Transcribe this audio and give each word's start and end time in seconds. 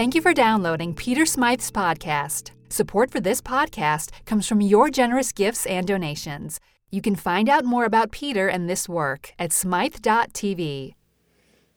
Thank 0.00 0.14
you 0.14 0.22
for 0.22 0.32
downloading 0.32 0.94
Peter 0.94 1.26
Smythe's 1.26 1.70
podcast. 1.70 2.52
Support 2.70 3.10
for 3.10 3.20
this 3.20 3.42
podcast 3.42 4.12
comes 4.24 4.48
from 4.48 4.62
your 4.62 4.88
generous 4.88 5.30
gifts 5.30 5.66
and 5.66 5.86
donations. 5.86 6.58
You 6.90 7.02
can 7.02 7.14
find 7.14 7.50
out 7.50 7.66
more 7.66 7.84
about 7.84 8.10
Peter 8.10 8.48
and 8.48 8.66
this 8.66 8.88
work 8.88 9.34
at 9.38 9.52
smythe.tv. 9.52 10.94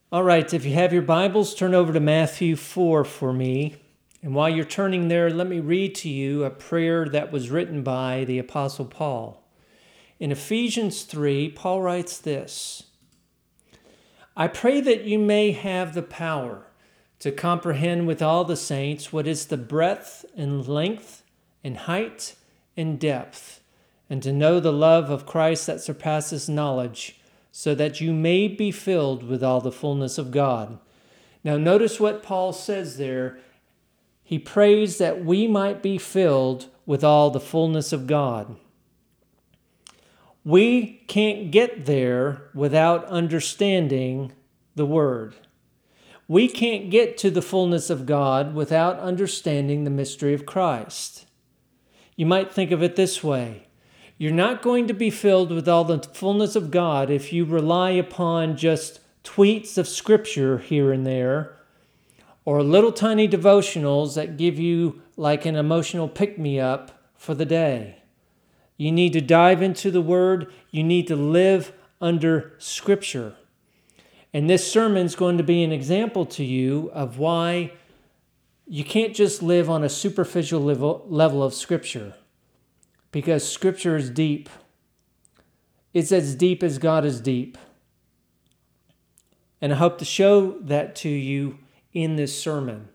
All 0.10 0.24
right, 0.24 0.54
if 0.54 0.64
you 0.64 0.74
have 0.74 0.94
your 0.94 1.02
Bibles, 1.02 1.54
turn 1.54 1.76
over 1.76 1.92
to 1.92 2.00
Matthew 2.00 2.56
4 2.56 3.04
for 3.04 3.34
me. 3.34 3.76
And 4.22 4.34
while 4.34 4.48
you're 4.48 4.64
turning 4.64 5.10
there, 5.10 5.30
let 5.30 5.50
me 5.50 5.60
read 5.60 5.94
to 5.96 6.10
you 6.10 6.46
a 6.46 6.50
prayer 6.50 7.04
that 7.10 7.30
was 7.30 7.50
written 7.50 7.84
by 7.84 8.24
the 8.24 8.40
Apostle 8.40 8.86
Paul. 8.86 9.46
In 10.18 10.32
Ephesians 10.32 11.04
3, 11.04 11.50
Paul 11.50 11.82
writes 11.82 12.20
this 12.20 12.84
I 14.38 14.48
pray 14.48 14.80
that 14.80 15.04
you 15.04 15.20
may 15.20 15.52
have 15.52 15.94
the 15.94 16.02
power 16.02 16.68
to 17.24 17.32
comprehend 17.32 18.06
with 18.06 18.22
all 18.22 18.44
the 18.44 18.58
saints 18.58 19.14
what 19.14 19.26
is 19.26 19.46
the 19.46 19.56
breadth 19.56 20.26
and 20.36 20.68
length 20.68 21.24
and 21.64 21.78
height 21.78 22.36
and 22.76 23.00
depth, 23.00 23.62
and 24.10 24.22
to 24.22 24.34
know 24.34 24.60
the 24.60 24.74
love 24.74 25.10
of 25.10 25.26
Christ 25.26 25.66
that 25.68 25.80
surpasses 25.80 26.50
knowledge, 26.50 27.22
so 27.50 27.74
that 27.76 28.02
you 28.02 28.12
may 28.12 28.50
be 28.50 28.72
filled 28.72 29.24
with 29.24 29.42
all 29.42 29.62
the 29.62 29.72
fullness 29.72 30.18
of 30.18 30.32
God. 30.32 30.78
Now, 31.46 31.56
notice 31.56 31.98
what 31.98 32.24
Paul 32.24 32.52
says 32.52 32.98
there. 32.98 33.40
He 34.22 34.38
prays 34.38 34.98
that 34.98 35.24
we 35.24 35.48
might 35.48 35.82
be 35.82 35.98
filled 35.98 36.68
with 36.86 37.06
all 37.06 37.30
the 37.30 37.40
fullness 37.40 37.94
of 37.94 38.06
God. 38.06 38.58
We 40.44 41.06
can't 41.08 41.52
get 41.52 41.86
there 41.86 42.50
without 42.54 43.06
understanding 43.06 44.34
the 44.76 44.86
Word. 44.86 45.36
We 46.28 46.48
can't 46.48 46.90
get 46.90 47.18
to 47.20 47.30
the 47.30 47.42
fullness 47.42 47.90
of 47.90 48.06
God 48.06 48.56
without 48.56 49.00
understanding 49.00 49.84
the 49.84 49.90
mystery 49.90 50.34
of 50.34 50.46
Christ. 50.46 51.26
You 52.16 52.26
might 52.26 52.54
think 52.54 52.72
of 52.72 52.82
it 52.82 52.96
this 52.96 53.24
way 53.24 53.68
You're 54.18 54.32
not 54.32 54.62
going 54.62 54.88
to 54.88 54.94
be 54.94 55.10
filled 55.10 55.52
with 55.52 55.68
all 55.68 55.84
the 55.84 56.00
fullness 56.00 56.56
of 56.56 56.72
God 56.72 57.10
if 57.10 57.34
you 57.34 57.44
rely 57.44 57.92
upon 57.92 58.56
just 58.56 59.00
tweets 59.24 59.78
of 59.78 59.88
Scripture 59.88 60.60
here 60.60 60.92
and 60.92 61.06
there, 61.06 61.58
or 62.46 62.62
little 62.64 62.92
tiny 62.92 63.28
devotionals 63.28 64.16
that 64.16 64.38
give 64.38 64.60
you 64.60 65.02
like 65.18 65.46
an 65.46 65.56
emotional 65.56 66.08
pick 66.08 66.38
me 66.38 66.60
up 66.60 67.10
for 67.16 67.34
the 67.34 67.46
day. 67.46 68.04
You 68.78 68.92
need 68.92 69.14
to 69.14 69.22
dive 69.22 69.62
into 69.62 69.92
the 69.92 70.02
Word. 70.02 70.52
You 70.72 70.84
need 70.84 71.08
to 71.08 71.16
live 71.16 71.74
under 72.02 72.56
Scripture. 72.58 73.36
And 74.34 74.50
this 74.50 74.70
sermon 74.70 75.06
is 75.06 75.16
going 75.16 75.38
to 75.38 75.44
be 75.44 75.64
an 75.64 75.72
example 75.72 76.26
to 76.28 76.44
you 76.44 76.90
of 76.94 77.20
why 77.20 77.74
you 78.68 78.84
can't 78.84 79.14
just 79.14 79.44
live 79.44 79.70
on 79.70 79.84
a 79.84 79.90
superficial 79.90 80.60
level, 80.60 81.06
level 81.08 81.44
of 81.44 81.54
Scripture, 81.54 82.16
because 83.12 83.48
Scripture 83.48 83.96
is 83.96 84.10
deep. 84.10 84.50
It's 85.94 86.12
as 86.12 86.34
deep 86.34 86.64
as 86.64 86.80
God 86.80 87.06
is 87.06 87.22
deep. 87.22 87.58
And 89.62 89.74
I 89.74 89.76
hope 89.76 90.00
to 90.00 90.06
show 90.06 90.58
that 90.62 90.96
to 90.98 91.10
you 91.10 91.60
in 91.94 92.16
this 92.16 92.38
sermon. 92.38 92.90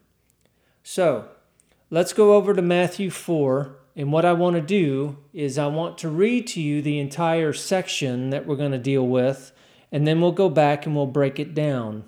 So, 0.83 1.29
let's 1.91 2.13
go 2.13 2.35
over 2.35 2.53
to 2.53 2.63
Matthew 2.63 3.11
4 3.11 3.79
and 3.99 4.13
what 4.13 4.25
I 4.25 4.33
want 4.33 4.55
to 4.55 4.63
do 4.63 5.19
is 5.33 5.59
I 5.59 5.67
want 5.67 5.99
to 5.99 6.09
read 6.09 6.47
to 6.49 6.61
you 6.61 6.81
the 6.81 7.01
entire 7.01 7.53
section 7.53 8.31
that 8.31 8.47
we're 8.47 8.55
going 8.55 8.71
to 8.71 8.79
deal 8.79 9.05
with, 9.05 9.51
and 9.91 10.07
then 10.07 10.21
we'll 10.21 10.33
go 10.33 10.49
back 10.49 10.87
and 10.87 10.95
we'll 10.95 11.07
break 11.07 11.39
it 11.39 11.55
down. 11.55 12.05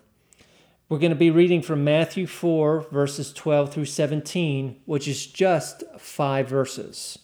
We're 0.89 0.99
going 0.99 1.13
to 1.13 1.17
be 1.17 1.31
reading 1.31 1.63
from 1.63 1.85
Matthew 1.85 2.27
4, 2.27 2.89
verses 2.91 3.33
12 3.33 3.73
through 3.73 3.85
17, 3.85 4.81
which 4.87 5.07
is 5.07 5.27
just 5.27 5.85
five 5.99 6.49
verses. 6.49 7.19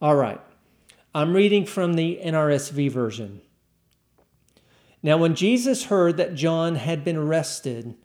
All 0.00 0.14
right, 0.14 0.40
I'm 1.14 1.34
reading 1.34 1.66
from 1.66 1.94
the 1.94 2.20
NRSV 2.22 2.90
version. 2.90 3.40
Now, 5.02 5.16
when 5.16 5.34
Jesus 5.34 5.86
heard 5.86 6.16
that 6.16 6.36
John 6.36 6.76
had 6.76 7.04
been 7.04 7.16
arrested, 7.16 7.96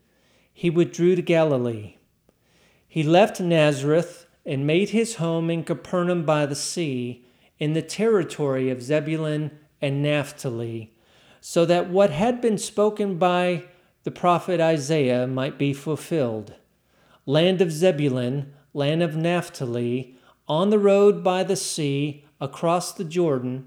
he 0.52 0.70
withdrew 0.70 1.14
to 1.14 1.22
Galilee. 1.22 1.94
He 2.88 3.04
left 3.04 3.40
Nazareth 3.40 4.26
and 4.44 4.66
made 4.66 4.90
his 4.90 5.16
home 5.16 5.50
in 5.50 5.62
Capernaum 5.62 6.24
by 6.24 6.46
the 6.46 6.56
sea, 6.56 7.24
in 7.58 7.74
the 7.74 7.82
territory 7.82 8.70
of 8.70 8.82
Zebulun 8.82 9.52
and 9.80 10.02
Naphtali, 10.02 10.92
so 11.50 11.64
that 11.64 11.88
what 11.88 12.10
had 12.10 12.42
been 12.42 12.58
spoken 12.58 13.16
by 13.16 13.64
the 14.02 14.10
prophet 14.10 14.60
Isaiah 14.60 15.26
might 15.26 15.56
be 15.56 15.72
fulfilled. 15.72 16.52
Land 17.24 17.62
of 17.62 17.72
Zebulun, 17.72 18.52
land 18.74 19.02
of 19.02 19.16
Naphtali, 19.16 20.14
on 20.46 20.68
the 20.68 20.78
road 20.78 21.24
by 21.24 21.42
the 21.42 21.56
sea, 21.56 22.26
across 22.38 22.92
the 22.92 23.02
Jordan, 23.02 23.66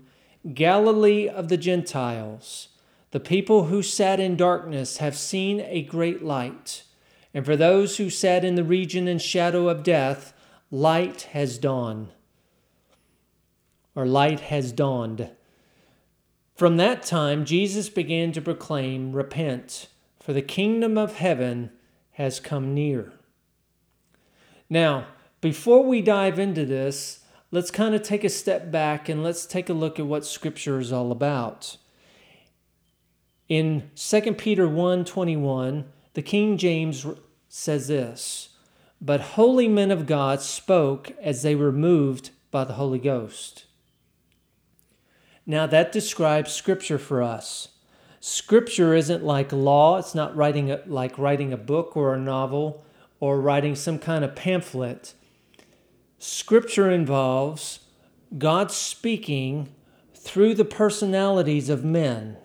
Galilee 0.54 1.28
of 1.28 1.48
the 1.48 1.58
Gentiles. 1.58 2.68
The 3.10 3.20
people 3.20 3.64
who 3.64 3.82
sat 3.82 4.20
in 4.20 4.36
darkness 4.36 4.98
have 4.98 5.18
seen 5.18 5.62
a 5.62 5.82
great 5.82 6.24
light. 6.24 6.84
And 7.34 7.44
for 7.44 7.56
those 7.56 7.98
who 7.98 8.12
sat 8.12 8.46
in 8.46 8.54
the 8.54 8.64
region 8.64 9.08
and 9.08 9.20
shadow 9.20 9.70
of 9.70 9.82
death, 9.82 10.34
light 10.70 11.24
has 11.32 11.58
dawned, 11.58 12.10
or 13.96 14.06
light 14.06 14.42
has 14.42 14.72
dawned. 14.72 15.32
From 16.62 16.78
that 16.78 17.02
time, 17.02 17.44
Jesus 17.44 17.90
began 17.90 18.32
to 18.34 18.40
proclaim, 18.40 19.14
Repent, 19.14 19.88
for 20.20 20.32
the 20.32 20.44
kingdom 20.44 20.96
of 20.96 21.16
heaven 21.16 21.72
has 22.12 22.40
come 22.40 22.76
near. 22.76 23.14
Now, 24.70 25.08
before 25.42 25.84
we 25.84 26.04
dive 26.04 26.38
into 26.38 26.68
this, 26.68 27.22
let's 27.50 27.72
kind 27.72 27.96
of 27.96 28.04
take 28.04 28.24
a 28.24 28.30
step 28.30 28.70
back 28.70 29.10
and 29.10 29.24
let's 29.24 29.48
take 29.48 29.70
a 29.70 29.74
look 29.74 29.98
at 29.98 30.06
what 30.06 30.24
Scripture 30.24 30.78
is 30.78 30.94
all 30.94 31.12
about. 31.12 31.78
In 33.50 33.90
2 33.96 34.34
Peter 34.36 34.68
1 34.68 35.04
21, 35.04 35.86
the 36.14 36.22
King 36.22 36.60
James 36.60 37.08
says 37.50 37.88
this 37.88 38.50
but 39.02 39.22
holy 39.34 39.68
men 39.68 39.90
of 39.90 40.06
God 40.06 40.42
spoke 40.42 41.12
as 41.24 41.42
they 41.42 41.56
were 41.56 41.72
moved 41.72 42.30
by 42.52 42.66
the 42.66 42.74
Holy 42.74 43.00
Ghost. 43.00 43.66
Now, 45.52 45.68
that 45.68 45.92
describes 45.92 46.54
Scripture 46.54 46.98
for 46.98 47.22
us. 47.22 47.68
Scripture 48.22 48.96
isn't 48.96 49.22
like 49.22 49.52
law, 49.52 49.98
it's 49.98 50.16
not 50.16 50.34
writing 50.34 50.72
a, 50.72 50.80
like 50.86 51.18
writing 51.18 51.52
a 51.52 51.58
book 51.58 51.98
or 51.98 52.14
a 52.14 52.18
novel 52.18 52.86
or 53.20 53.42
writing 53.42 53.76
some 53.76 54.00
kind 54.00 54.24
of 54.24 54.34
pamphlet. 54.34 55.14
Scripture 56.20 56.90
involves 56.90 57.80
God 58.38 58.72
speaking 58.72 59.68
through 60.16 60.54
the 60.54 60.64
personalities 60.64 61.68
of 61.68 61.84
men. 61.84 62.38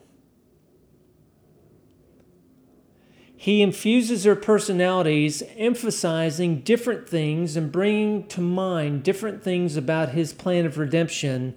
He 3.36 3.62
infuses 3.62 4.24
their 4.24 4.34
personalities, 4.34 5.44
emphasizing 5.56 6.62
different 6.62 7.08
things 7.08 7.56
and 7.56 7.70
bringing 7.70 8.26
to 8.26 8.40
mind 8.40 9.04
different 9.04 9.44
things 9.44 9.76
about 9.76 10.08
his 10.08 10.32
plan 10.32 10.66
of 10.66 10.76
redemption 10.76 11.54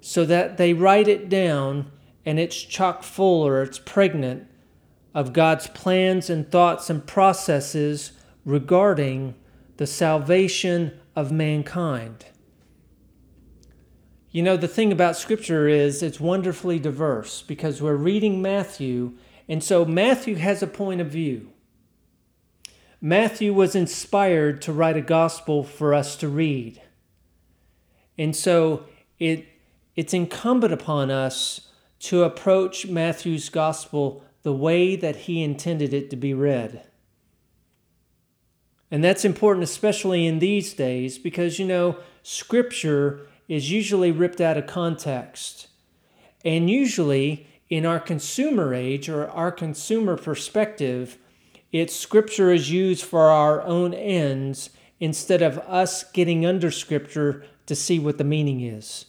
so 0.00 0.24
that 0.24 0.56
they 0.56 0.72
write 0.72 1.08
it 1.08 1.28
down 1.28 1.90
and 2.24 2.38
it's 2.38 2.60
chock 2.60 3.02
full 3.02 3.46
or 3.46 3.62
it's 3.62 3.78
pregnant 3.78 4.46
of 5.14 5.32
God's 5.32 5.66
plans 5.68 6.28
and 6.30 6.50
thoughts 6.50 6.90
and 6.90 7.06
processes 7.06 8.12
regarding 8.44 9.34
the 9.76 9.86
salvation 9.86 10.98
of 11.16 11.32
mankind. 11.32 12.26
You 14.30 14.42
know, 14.42 14.56
the 14.56 14.68
thing 14.68 14.92
about 14.92 15.16
Scripture 15.16 15.68
is 15.68 16.02
it's 16.02 16.20
wonderfully 16.20 16.78
diverse 16.78 17.42
because 17.42 17.80
we're 17.80 17.96
reading 17.96 18.42
Matthew 18.42 19.14
and 19.48 19.64
so 19.64 19.84
Matthew 19.84 20.36
has 20.36 20.62
a 20.62 20.66
point 20.66 21.00
of 21.00 21.08
view. 21.08 21.50
Matthew 23.00 23.54
was 23.54 23.74
inspired 23.74 24.60
to 24.62 24.72
write 24.72 24.96
a 24.96 25.00
gospel 25.00 25.64
for 25.64 25.94
us 25.94 26.16
to 26.16 26.28
read. 26.28 26.82
And 28.18 28.36
so 28.36 28.84
it, 29.18 29.46
it's 29.98 30.14
incumbent 30.14 30.72
upon 30.72 31.10
us 31.10 31.72
to 31.98 32.22
approach 32.22 32.86
Matthew's 32.86 33.48
gospel 33.48 34.22
the 34.44 34.52
way 34.52 34.94
that 34.94 35.16
he 35.16 35.42
intended 35.42 35.92
it 35.92 36.08
to 36.08 36.14
be 36.14 36.32
read. 36.32 36.84
And 38.92 39.02
that's 39.02 39.24
important, 39.24 39.64
especially 39.64 40.24
in 40.24 40.38
these 40.38 40.72
days, 40.72 41.18
because, 41.18 41.58
you 41.58 41.66
know, 41.66 41.96
scripture 42.22 43.26
is 43.48 43.72
usually 43.72 44.12
ripped 44.12 44.40
out 44.40 44.56
of 44.56 44.68
context. 44.68 45.66
And 46.44 46.70
usually 46.70 47.48
in 47.68 47.84
our 47.84 47.98
consumer 47.98 48.72
age 48.72 49.08
or 49.08 49.28
our 49.28 49.50
consumer 49.50 50.16
perspective, 50.16 51.18
it's 51.72 51.96
scripture 51.96 52.52
is 52.52 52.70
used 52.70 53.04
for 53.04 53.30
our 53.30 53.62
own 53.62 53.94
ends 53.94 54.70
instead 55.00 55.42
of 55.42 55.58
us 55.58 56.04
getting 56.12 56.46
under 56.46 56.70
scripture 56.70 57.44
to 57.66 57.74
see 57.74 57.98
what 57.98 58.16
the 58.16 58.22
meaning 58.22 58.60
is. 58.60 59.06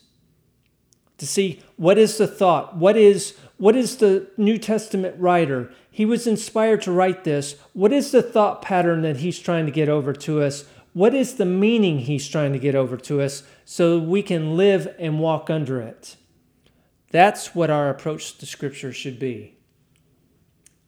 To 1.20 1.28
see 1.28 1.62
what 1.78 1.98
is 1.98 2.18
the 2.18 2.28
thought, 2.28 2.76
what 2.76 2.98
is 2.98 3.36
what 3.58 3.76
is 3.76 3.98
the 3.98 4.30
New 4.38 4.58
Testament 4.58 5.16
writer? 5.20 5.72
he 6.00 6.06
was 6.06 6.26
inspired 6.26 6.82
to 6.84 6.94
write 6.94 7.26
this. 7.26 7.58
What 7.74 7.92
is 7.92 8.12
the 8.12 8.24
thought 8.24 8.62
pattern 8.62 9.02
that 9.02 9.18
he's 9.18 9.38
trying 9.38 9.66
to 9.66 9.72
get 9.72 9.90
over 9.90 10.14
to 10.14 10.42
us? 10.42 10.64
What 10.94 11.14
is 11.14 11.36
the 11.36 11.46
meaning 11.46 12.00
he's 12.00 12.26
trying 12.26 12.54
to 12.54 12.60
get 12.60 12.74
over 12.74 12.96
to 12.96 13.22
us 13.22 13.44
so 13.66 14.00
we 14.00 14.24
can 14.24 14.56
live 14.56 14.96
and 14.98 15.20
walk 15.20 15.50
under 15.50 15.82
it? 15.82 16.16
That's 17.12 17.54
what 17.54 17.70
our 17.70 17.90
approach 17.90 18.38
to 18.38 18.46
Scripture 18.46 18.94
should 18.94 19.20
be. 19.20 19.58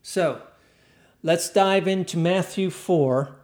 So, 0.01 0.41
let's 1.21 1.49
dive 1.49 1.89
into 1.89 2.17
Matthew 2.17 2.69
4. 2.69 3.35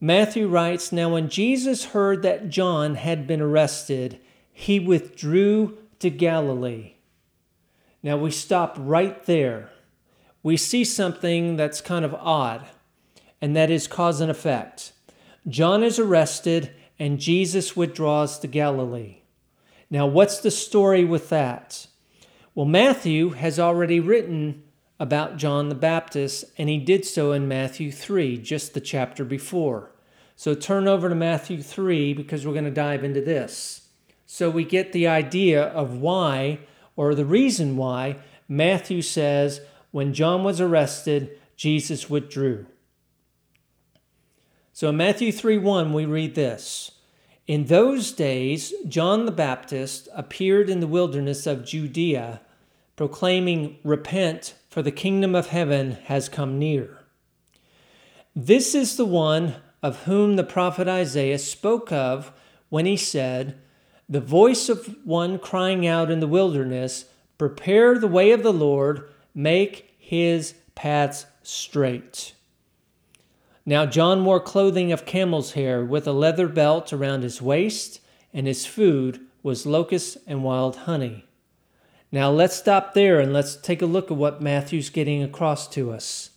Matthew 0.00 0.48
writes 0.48 0.90
Now, 0.90 1.10
when 1.10 1.28
Jesus 1.28 1.84
heard 1.84 2.22
that 2.22 2.48
John 2.48 2.94
had 2.94 3.26
been 3.26 3.42
arrested, 3.42 4.18
he 4.52 4.80
withdrew 4.80 5.76
to 6.02 6.10
Galilee. 6.10 6.94
Now, 8.02 8.16
we 8.16 8.30
stop 8.30 8.76
right 8.78 9.24
there. 9.24 9.70
We 10.42 10.56
see 10.56 10.84
something 10.84 11.56
that's 11.56 11.80
kind 11.80 12.04
of 12.04 12.14
odd, 12.14 12.66
and 13.40 13.54
that 13.54 13.70
is 13.70 13.86
cause 13.86 14.20
and 14.20 14.30
effect. 14.30 14.92
John 15.48 15.84
is 15.84 16.00
arrested, 16.00 16.72
and 16.98 17.20
Jesus 17.20 17.76
withdraws 17.76 18.40
to 18.40 18.48
Galilee. 18.48 19.18
Now, 19.90 20.06
what's 20.06 20.40
the 20.40 20.50
story 20.50 21.04
with 21.04 21.28
that? 21.28 21.86
Well, 22.54 22.66
Matthew 22.66 23.30
has 23.30 23.60
already 23.60 24.00
written 24.00 24.64
about 24.98 25.36
John 25.36 25.68
the 25.68 25.74
Baptist, 25.76 26.44
and 26.58 26.68
he 26.68 26.78
did 26.78 27.04
so 27.04 27.30
in 27.30 27.46
Matthew 27.46 27.92
3, 27.92 28.38
just 28.38 28.74
the 28.74 28.80
chapter 28.80 29.24
before. 29.24 29.92
So 30.34 30.54
turn 30.54 30.88
over 30.88 31.08
to 31.08 31.14
Matthew 31.14 31.62
3 31.62 32.12
because 32.14 32.44
we're 32.44 32.52
going 32.52 32.64
to 32.64 32.70
dive 32.72 33.04
into 33.04 33.20
this. 33.20 33.81
So 34.34 34.48
we 34.48 34.64
get 34.64 34.92
the 34.92 35.06
idea 35.06 35.62
of 35.62 35.98
why, 35.98 36.60
or 36.96 37.14
the 37.14 37.26
reason 37.26 37.76
why, 37.76 38.16
Matthew 38.48 39.02
says, 39.02 39.60
when 39.90 40.14
John 40.14 40.42
was 40.42 40.58
arrested, 40.58 41.38
Jesus 41.54 42.08
withdrew. 42.08 42.64
So 44.72 44.88
in 44.88 44.96
Matthew 44.96 45.32
3 45.32 45.58
1, 45.58 45.92
we 45.92 46.06
read 46.06 46.34
this 46.34 46.92
In 47.46 47.66
those 47.66 48.10
days, 48.10 48.72
John 48.88 49.26
the 49.26 49.32
Baptist 49.32 50.08
appeared 50.14 50.70
in 50.70 50.80
the 50.80 50.86
wilderness 50.86 51.46
of 51.46 51.66
Judea, 51.66 52.40
proclaiming, 52.96 53.76
Repent, 53.84 54.54
for 54.70 54.80
the 54.80 54.90
kingdom 54.90 55.34
of 55.34 55.48
heaven 55.48 55.98
has 56.04 56.30
come 56.30 56.58
near. 56.58 57.04
This 58.34 58.74
is 58.74 58.96
the 58.96 59.04
one 59.04 59.56
of 59.82 60.04
whom 60.04 60.36
the 60.36 60.42
prophet 60.42 60.88
Isaiah 60.88 61.38
spoke 61.38 61.92
of 61.92 62.32
when 62.70 62.86
he 62.86 62.96
said, 62.96 63.58
The 64.08 64.20
voice 64.20 64.68
of 64.68 64.96
one 65.04 65.38
crying 65.38 65.86
out 65.86 66.10
in 66.10 66.20
the 66.20 66.26
wilderness, 66.26 67.06
Prepare 67.38 67.98
the 67.98 68.08
way 68.08 68.32
of 68.32 68.42
the 68.42 68.52
Lord, 68.52 69.10
make 69.34 69.94
his 69.98 70.54
paths 70.74 71.26
straight. 71.42 72.34
Now 73.64 73.86
John 73.86 74.24
wore 74.24 74.40
clothing 74.40 74.92
of 74.92 75.06
camel's 75.06 75.52
hair 75.52 75.84
with 75.84 76.06
a 76.06 76.12
leather 76.12 76.48
belt 76.48 76.92
around 76.92 77.22
his 77.22 77.40
waist, 77.40 78.00
and 78.34 78.46
his 78.46 78.66
food 78.66 79.20
was 79.42 79.66
locusts 79.66 80.16
and 80.26 80.44
wild 80.44 80.76
honey. 80.76 81.26
Now 82.10 82.30
let's 82.30 82.56
stop 82.56 82.92
there 82.94 83.20
and 83.20 83.32
let's 83.32 83.56
take 83.56 83.80
a 83.80 83.86
look 83.86 84.10
at 84.10 84.16
what 84.16 84.42
Matthew's 84.42 84.90
getting 84.90 85.22
across 85.22 85.66
to 85.68 85.92
us. 85.92 86.30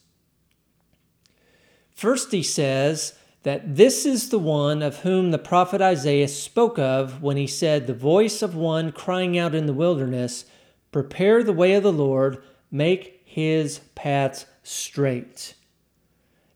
First, 1.93 2.31
he 2.31 2.43
says 2.43 3.13
that 3.45 3.75
this 3.75 4.07
is 4.07 4.29
the 4.29 4.39
one 4.39 4.81
of 4.81 5.01
whom 5.01 5.29
the 5.29 5.37
prophet 5.37 5.79
Isaiah 5.79 6.27
spoke 6.27 6.79
of 6.79 7.21
when 7.21 7.37
he 7.37 7.45
said, 7.45 7.85
The 7.85 7.93
voice 7.93 8.41
of 8.41 8.55
one 8.55 8.91
crying 8.91 9.37
out 9.37 9.53
in 9.53 9.67
the 9.67 9.73
wilderness, 9.73 10.45
Prepare 10.91 11.43
the 11.43 11.53
way 11.53 11.75
of 11.75 11.83
the 11.83 11.93
Lord, 11.93 12.41
make 12.71 13.21
his 13.23 13.81
paths 13.93 14.47
straight. 14.63 15.53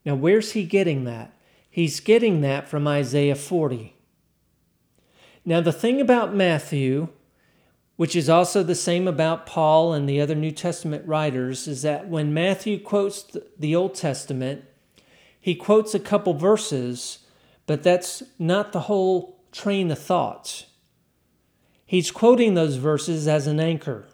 Now, 0.04 0.16
where's 0.16 0.54
he 0.54 0.64
getting 0.64 1.04
that? 1.04 1.32
He's 1.70 2.00
getting 2.00 2.42
that 2.42 2.68
from 2.68 2.88
Isaiah 2.88 3.36
40. 3.36 3.96
Now, 5.46 5.62
the 5.62 5.72
thing 5.72 6.02
about 6.02 6.34
Matthew, 6.34 7.10
which 7.98 8.16
is 8.16 8.30
also 8.30 8.64
the 8.64 8.74
same 8.74 9.08
about 9.08 9.46
Paul 9.46 9.94
and 9.94 10.10
the 10.10 10.20
other 10.20 10.34
New 10.34 10.52
Testament 10.52 11.08
writers, 11.08 11.68
is 11.68 11.84
that 11.84 12.08
when 12.08 12.34
Matthew 12.34 12.80
quotes 12.80 13.38
the 13.60 13.76
Old 13.76 13.94
Testament, 13.94 14.66
he 15.50 15.56
quotes 15.56 15.96
a 15.96 16.00
couple 16.00 16.36
verses, 16.36 17.26
but 17.66 17.82
that's 17.82 18.22
not 18.38 18.72
the 18.72 18.82
whole 18.82 19.42
train 19.52 19.90
of 19.90 19.98
thought. 19.98 20.68
He's 21.88 22.12
quoting 22.12 22.54
those 22.54 22.76
verses 22.76 23.28
as 23.28 23.48
an 23.48 23.60
anchor. 23.60 24.06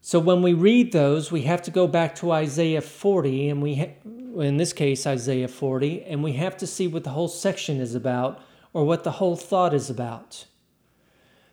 So 0.00 0.20
when 0.20 0.40
we 0.40 0.54
read 0.54 0.92
those, 0.92 1.32
we 1.32 1.42
have 1.42 1.62
to 1.62 1.72
go 1.72 1.88
back 1.88 2.14
to 2.16 2.30
Isaiah 2.30 2.80
40, 2.80 3.48
and 3.48 3.60
we, 3.60 3.74
ha- 3.74 4.40
in 4.40 4.56
this 4.56 4.72
case, 4.72 5.04
Isaiah 5.04 5.48
40, 5.48 6.04
and 6.04 6.22
we 6.22 6.34
have 6.34 6.56
to 6.58 6.66
see 6.68 6.86
what 6.86 7.02
the 7.02 7.10
whole 7.10 7.26
section 7.26 7.80
is 7.80 7.96
about 7.96 8.40
or 8.72 8.84
what 8.84 9.02
the 9.02 9.18
whole 9.18 9.34
thought 9.34 9.74
is 9.74 9.90
about. 9.90 10.44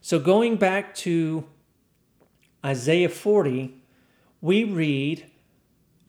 So 0.01 0.19
going 0.19 0.57
back 0.57 0.93
to 0.97 1.45
Isaiah 2.63 3.09
40, 3.09 3.73
we 4.39 4.65
read 4.65 5.30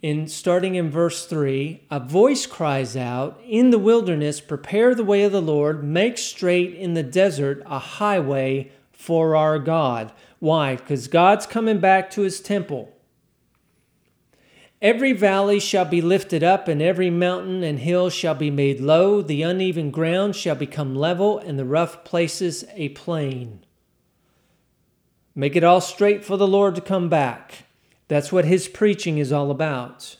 in 0.02 0.26
starting 0.26 0.74
in 0.74 0.90
verse 0.90 1.26
3 1.26 1.80
a 1.90 2.00
voice 2.00 2.44
cries 2.44 2.96
out 2.96 3.40
in 3.46 3.70
the 3.70 3.78
wilderness 3.78 4.40
prepare 4.40 4.94
the 4.94 5.04
way 5.04 5.22
of 5.22 5.32
the 5.32 5.40
lord 5.40 5.82
make 5.82 6.18
straight 6.18 6.74
in 6.74 6.94
the 6.94 7.02
desert 7.02 7.62
a 7.66 7.78
highway 7.78 8.70
for 8.92 9.34
our 9.34 9.58
god 9.58 10.12
why? 10.42 10.74
Because 10.74 11.06
God's 11.06 11.46
coming 11.46 11.78
back 11.78 12.10
to 12.10 12.22
his 12.22 12.40
temple. 12.40 12.92
Every 14.80 15.12
valley 15.12 15.60
shall 15.60 15.84
be 15.84 16.02
lifted 16.02 16.42
up, 16.42 16.66
and 16.66 16.82
every 16.82 17.10
mountain 17.10 17.62
and 17.62 17.78
hill 17.78 18.10
shall 18.10 18.34
be 18.34 18.50
made 18.50 18.80
low. 18.80 19.22
The 19.22 19.42
uneven 19.42 19.92
ground 19.92 20.34
shall 20.34 20.56
become 20.56 20.96
level, 20.96 21.38
and 21.38 21.60
the 21.60 21.64
rough 21.64 22.02
places 22.02 22.64
a 22.74 22.88
plain. 22.88 23.64
Make 25.32 25.54
it 25.54 25.62
all 25.62 25.80
straight 25.80 26.24
for 26.24 26.36
the 26.36 26.48
Lord 26.48 26.74
to 26.74 26.80
come 26.80 27.08
back. 27.08 27.66
That's 28.12 28.30
what 28.30 28.44
his 28.44 28.68
preaching 28.68 29.16
is 29.16 29.32
all 29.32 29.50
about. 29.50 30.18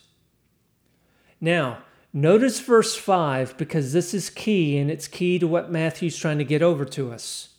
Now, 1.39 1.83
notice 2.11 2.59
verse 2.59 2.95
5 2.95 3.55
because 3.55 3.93
this 3.93 4.15
is 4.15 4.31
key, 4.31 4.79
and 4.79 4.89
it's 4.89 5.07
key 5.07 5.37
to 5.37 5.47
what 5.47 5.71
Matthew's 5.71 6.17
trying 6.17 6.39
to 6.39 6.43
get 6.43 6.63
over 6.63 6.85
to 6.85 7.11
us. 7.11 7.49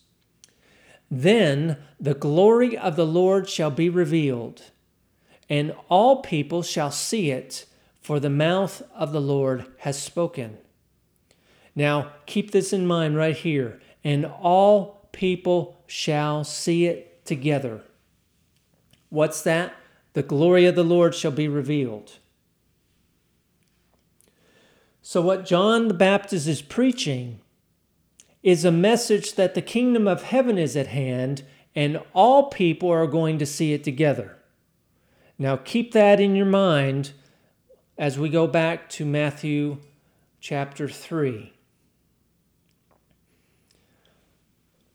Then 1.09 1.76
the 2.00 2.14
glory 2.14 2.76
of 2.76 2.97
the 2.97 3.07
Lord 3.07 3.49
shall 3.49 3.71
be 3.71 3.88
revealed, 3.88 4.73
and 5.49 5.73
all 5.88 6.21
people 6.21 6.64
shall 6.64 6.91
see 6.91 7.31
it, 7.31 7.67
for 8.03 8.19
the 8.19 8.29
mouth 8.29 8.83
of 8.93 9.12
the 9.12 9.21
Lord 9.21 9.67
has 9.79 10.03
spoken. 10.03 10.59
Now, 11.76 12.11
keep 12.26 12.50
this 12.50 12.73
in 12.73 12.88
mind 12.88 13.17
right 13.17 13.37
here. 13.37 13.81
And 14.03 14.26
all 14.26 15.09
people 15.12 15.85
shall 15.87 16.43
see 16.43 16.87
it 16.87 17.25
together. 17.25 17.83
What's 19.11 19.41
that? 19.43 19.76
The 20.14 20.23
glory 20.23 20.64
of 20.64 20.75
the 20.75 20.85
Lord 20.85 21.14
shall 21.14 21.33
be 21.33 21.49
revealed. 21.49 22.18
So, 25.02 25.21
what 25.21 25.44
John 25.44 25.88
the 25.88 25.94
Baptist 25.94 26.47
is 26.47 26.62
preaching 26.62 27.40
is 28.42 28.64
a 28.64 28.73
message 28.73 29.35
that 29.35 29.54
the 29.54 29.62
kingdom 29.62 30.09
of 30.09 30.23
heaven 30.23 30.56
is 30.56 30.76
at 30.76 30.87
hand 30.87 31.42
and 31.75 32.00
all 32.14 32.44
people 32.44 32.90
are 32.90 33.06
going 33.06 33.38
to 33.38 33.47
see 33.47 33.73
it 33.73 33.85
together. 33.85 34.38
Now, 35.38 35.56
keep 35.56 35.92
that 35.92 36.21
in 36.21 36.37
your 36.37 36.47
mind 36.47 37.12
as 37.99 38.18
we 38.18 38.28
go 38.28 38.47
back 38.47 38.88
to 38.90 39.04
Matthew 39.04 39.78
chapter 40.40 40.88
3. 40.88 41.52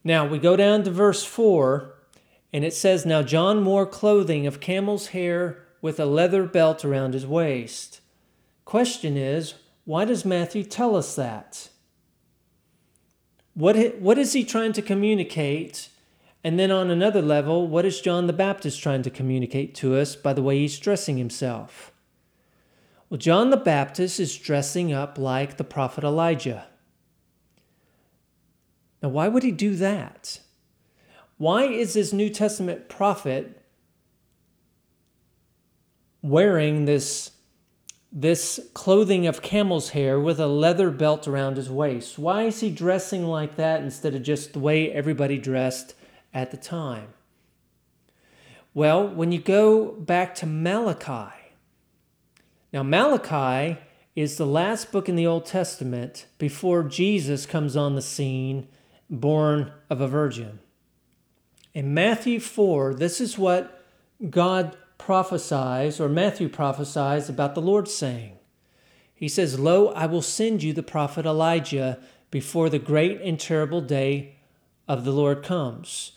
Now, 0.04 0.26
we 0.26 0.40
go 0.40 0.56
down 0.56 0.84
to 0.84 0.92
verse 0.92 1.26
4, 1.26 1.94
and 2.52 2.66
it 2.66 2.74
says, 2.74 3.06
Now 3.06 3.22
John 3.22 3.64
wore 3.64 3.86
clothing 3.86 4.48
of 4.48 4.60
camel's 4.60 5.08
hair 5.08 5.64
with 5.82 6.00
a 6.00 6.06
leather 6.06 6.46
belt 6.46 6.84
around 6.84 7.14
his 7.14 7.26
waist. 7.26 8.02
Question 8.66 9.18
is, 9.18 9.56
why 9.86 10.06
does 10.06 10.26
Matthew 10.26 10.64
tell 10.64 10.96
us 10.96 11.16
that? 11.16 11.70
What, 13.54 14.00
what 14.00 14.18
is 14.18 14.34
he 14.34 14.44
trying 14.44 14.74
to 14.74 14.82
communicate? 14.82 15.90
And 16.44 16.60
then 16.60 16.72
on 16.72 16.90
another 16.90 17.22
level, 17.22 17.68
what 17.68 17.86
is 17.86 18.00
John 18.00 18.28
the 18.28 18.34
Baptist 18.34 18.82
trying 18.82 19.02
to 19.04 19.10
communicate 19.10 19.76
to 19.76 19.96
us 19.96 20.16
by 20.16 20.34
the 20.34 20.44
way 20.44 20.60
he's 20.60 20.80
dressing 20.80 21.18
himself? 21.18 21.92
Well, 23.10 23.18
John 23.18 23.50
the 23.50 23.58
Baptist 23.58 24.20
is 24.20 24.38
dressing 24.38 24.94
up 24.94 25.18
like 25.18 25.58
the 25.58 25.64
prophet 25.64 26.04
Elijah. 26.04 26.68
Now, 29.02 29.10
why 29.10 29.28
would 29.28 29.44
he 29.44 29.52
do 29.52 29.76
that? 29.76 30.40
Why 31.40 31.64
is 31.64 31.96
this 31.96 32.14
New 32.14 32.30
Testament 32.30 32.90
prophet 32.90 33.60
wearing 36.22 36.86
this 36.86 37.32
this 38.12 38.60
clothing 38.74 39.28
of 39.28 39.42
camel's 39.42 39.90
hair 39.90 40.20
with 40.20 40.40
a 40.40 40.48
leather 40.48 40.90
belt 40.90 41.28
around 41.28 41.58
his 41.58 41.70
waist. 41.70 42.18
Why 42.18 42.44
is 42.44 42.60
he 42.60 42.72
dressing 42.72 43.24
like 43.24 43.56
that 43.56 43.82
instead 43.82 44.16
of 44.16 44.24
just 44.24 44.54
the 44.54 44.60
way 44.60 44.92
everybody 44.92 45.38
dressed 45.38 45.94
at 46.34 46.50
the 46.50 46.58
time? 46.58 47.10
Well, 48.74 49.08
when 49.08 49.32
you 49.32 49.40
go 49.40 49.92
back 49.92 50.34
to 50.36 50.46
Malachi, 50.48 51.36
Now, 52.74 52.84
Malachi 52.84 53.80
is 54.16 54.38
the 54.38 54.46
last 54.46 54.92
book 54.92 55.08
in 55.08 55.16
the 55.16 55.28
Old 55.28 55.46
Testament 55.46 56.26
before 56.40 56.84
Jesus 56.84 57.46
comes 57.46 57.76
on 57.76 57.96
the 57.96 58.02
scene, 58.02 58.68
born 59.08 59.72
of 59.90 60.02
a 60.02 60.08
virgin. 60.08 60.60
In 61.80 61.94
Matthew 61.94 62.42
4, 62.42 62.96
this 62.96 63.22
is 63.22 63.38
what 63.38 63.82
God 64.30 64.76
prophesies, 64.98 66.02
or 66.02 66.10
Matthew 66.10 66.50
prophesies 66.50 67.30
about 67.30 67.56
the 67.56 67.62
Lord 67.62 67.88
saying. 67.88 68.38
He 69.16 69.30
says, 69.30 69.58
Lo, 69.58 69.88
I 69.94 70.06
will 70.06 70.22
send 70.22 70.62
you 70.62 70.74
the 70.74 70.84
prophet 70.84 71.26
Elijah 71.26 71.98
before 72.32 72.70
the 72.70 72.80
great 72.80 73.22
and 73.22 73.40
terrible 73.40 73.80
day 73.80 74.36
of 74.90 75.06
the 75.06 75.14
Lord 75.14 75.42
comes. 75.42 76.12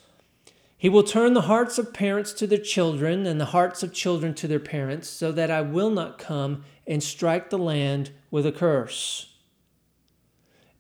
He 0.76 0.88
will 0.88 1.04
turn 1.04 1.32
the 1.32 1.42
hearts 1.42 1.78
of 1.78 1.94
parents 1.94 2.32
to 2.32 2.48
their 2.48 2.58
children 2.58 3.24
and 3.24 3.40
the 3.40 3.54
hearts 3.54 3.84
of 3.84 3.94
children 3.94 4.34
to 4.34 4.48
their 4.48 4.58
parents, 4.58 5.08
so 5.08 5.30
that 5.30 5.52
I 5.52 5.60
will 5.60 5.90
not 5.90 6.18
come 6.18 6.64
and 6.88 7.00
strike 7.00 7.50
the 7.50 7.56
land 7.56 8.10
with 8.32 8.46
a 8.46 8.50
curse. 8.50 9.31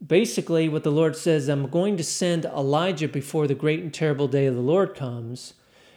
Basically, 0.04 0.68
what 0.68 0.82
the 0.82 0.90
Lord 0.90 1.16
says, 1.16 1.48
I'm 1.48 1.68
going 1.68 1.96
to 1.96 2.04
send 2.04 2.44
Elijah 2.44 3.08
before 3.08 3.46
the 3.46 3.54
great 3.54 3.80
and 3.80 3.94
terrible 3.94 4.26
day 4.26 4.46
of 4.46 4.54
the 4.54 4.60
Lord 4.60 4.94
comes, 4.94 5.54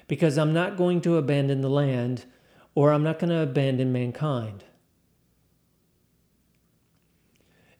because 0.07 0.37
I'm 0.37 0.53
not 0.53 0.77
going 0.77 1.01
to 1.01 1.17
abandon 1.17 1.61
the 1.61 1.69
land 1.69 2.25
or 2.75 2.91
I'm 2.91 3.03
not 3.03 3.17
going 3.17 3.29
to 3.29 3.39
abandon 3.39 3.91
mankind. 3.91 4.63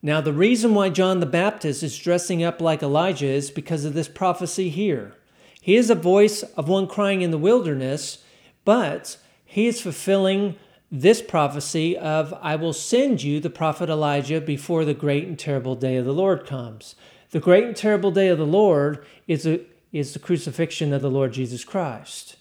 Now, 0.01 0.21
the 0.21 0.33
reason 0.33 0.73
why 0.73 0.89
John 0.89 1.19
the 1.19 1.25
Baptist 1.25 1.83
is 1.83 1.97
dressing 1.97 2.43
up 2.43 2.61
like 2.61 2.81
Elijah 2.81 3.25
is 3.25 3.51
because 3.51 3.85
of 3.85 3.93
this 3.93 4.07
prophecy 4.07 4.69
here. 4.69 5.13
He 5.61 5.75
is 5.75 5.89
a 5.89 5.95
voice 5.95 6.43
of 6.43 6.67
one 6.67 6.87
crying 6.87 7.21
in 7.21 7.31
the 7.31 7.39
wilderness, 7.39 8.19
but 8.63 9.17
he 9.43 9.67
is 9.67 9.81
fulfilling 9.81 10.55
this 10.91 11.21
prophecy 11.21 11.97
of, 11.97 12.33
I 12.41 12.55
will 12.55 12.73
send 12.73 13.23
you 13.23 13.39
the 13.39 13.49
prophet 13.49 13.89
Elijah 13.89 14.39
before 14.39 14.85
the 14.85 14.93
great 14.93 15.27
and 15.27 15.37
terrible 15.37 15.75
day 15.75 15.97
of 15.97 16.05
the 16.05 16.13
Lord 16.13 16.45
comes. 16.45 16.95
The 17.31 17.39
great 17.39 17.65
and 17.65 17.75
terrible 17.75 18.11
day 18.11 18.27
of 18.27 18.37
the 18.37 18.45
Lord 18.45 19.05
is, 19.27 19.45
a, 19.45 19.61
is 19.91 20.13
the 20.13 20.19
crucifixion 20.19 20.93
of 20.93 21.01
the 21.01 21.09
Lord 21.09 21.33
Jesus 21.33 21.63
Christ. 21.63 22.37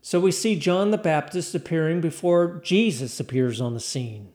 So 0.00 0.18
we 0.18 0.32
see 0.32 0.58
John 0.58 0.90
the 0.90 0.98
Baptist 0.98 1.54
appearing 1.54 2.00
before 2.00 2.60
Jesus 2.64 3.20
appears 3.20 3.60
on 3.60 3.74
the 3.74 3.80
scene. 3.80 4.30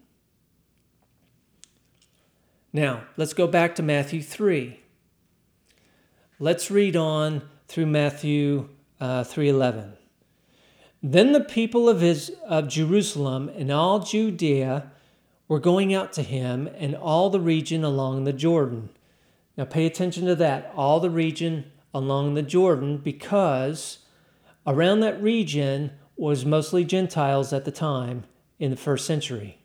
Now, 2.72 3.04
let's 3.18 3.34
go 3.34 3.48
back 3.48 3.76
to 3.76 3.84
Matthew 3.84 4.22
3. 4.22 4.80
Let's 6.40 6.70
read 6.70 6.96
on 6.96 7.42
through 7.68 7.88
Matthew 7.88 8.70
uh, 9.02 9.24
3:11. 9.24 9.97
Then 11.10 11.32
the 11.32 11.40
people 11.40 11.88
of, 11.88 12.02
his, 12.02 12.34
of 12.46 12.68
Jerusalem 12.68 13.50
and 13.56 13.72
all 13.72 14.00
Judea 14.00 14.92
were 15.48 15.60
going 15.60 15.94
out 15.94 16.12
to 16.14 16.22
him 16.22 16.68
and 16.78 16.96
all 16.96 17.30
the 17.30 17.40
region 17.40 17.86
along 17.86 18.26
the 18.26 18.34
Jordan. 18.34 18.90
Now 19.56 19.64
pay 19.64 19.86
attention 19.86 20.26
to 20.26 20.36
that, 20.36 20.70
all 20.76 21.00
the 21.00 21.10
region 21.10 21.72
along 21.94 22.34
the 22.34 22.42
Jordan, 22.42 22.98
because 22.98 24.00
around 24.66 25.00
that 25.00 25.22
region 25.22 25.92
was 26.18 26.46
mostly 26.46 26.84
Gentiles 26.84 27.54
at 27.54 27.64
the 27.64 27.72
time 27.72 28.26
in 28.60 28.70
the 28.70 28.76
first 28.76 29.06
century. 29.06 29.60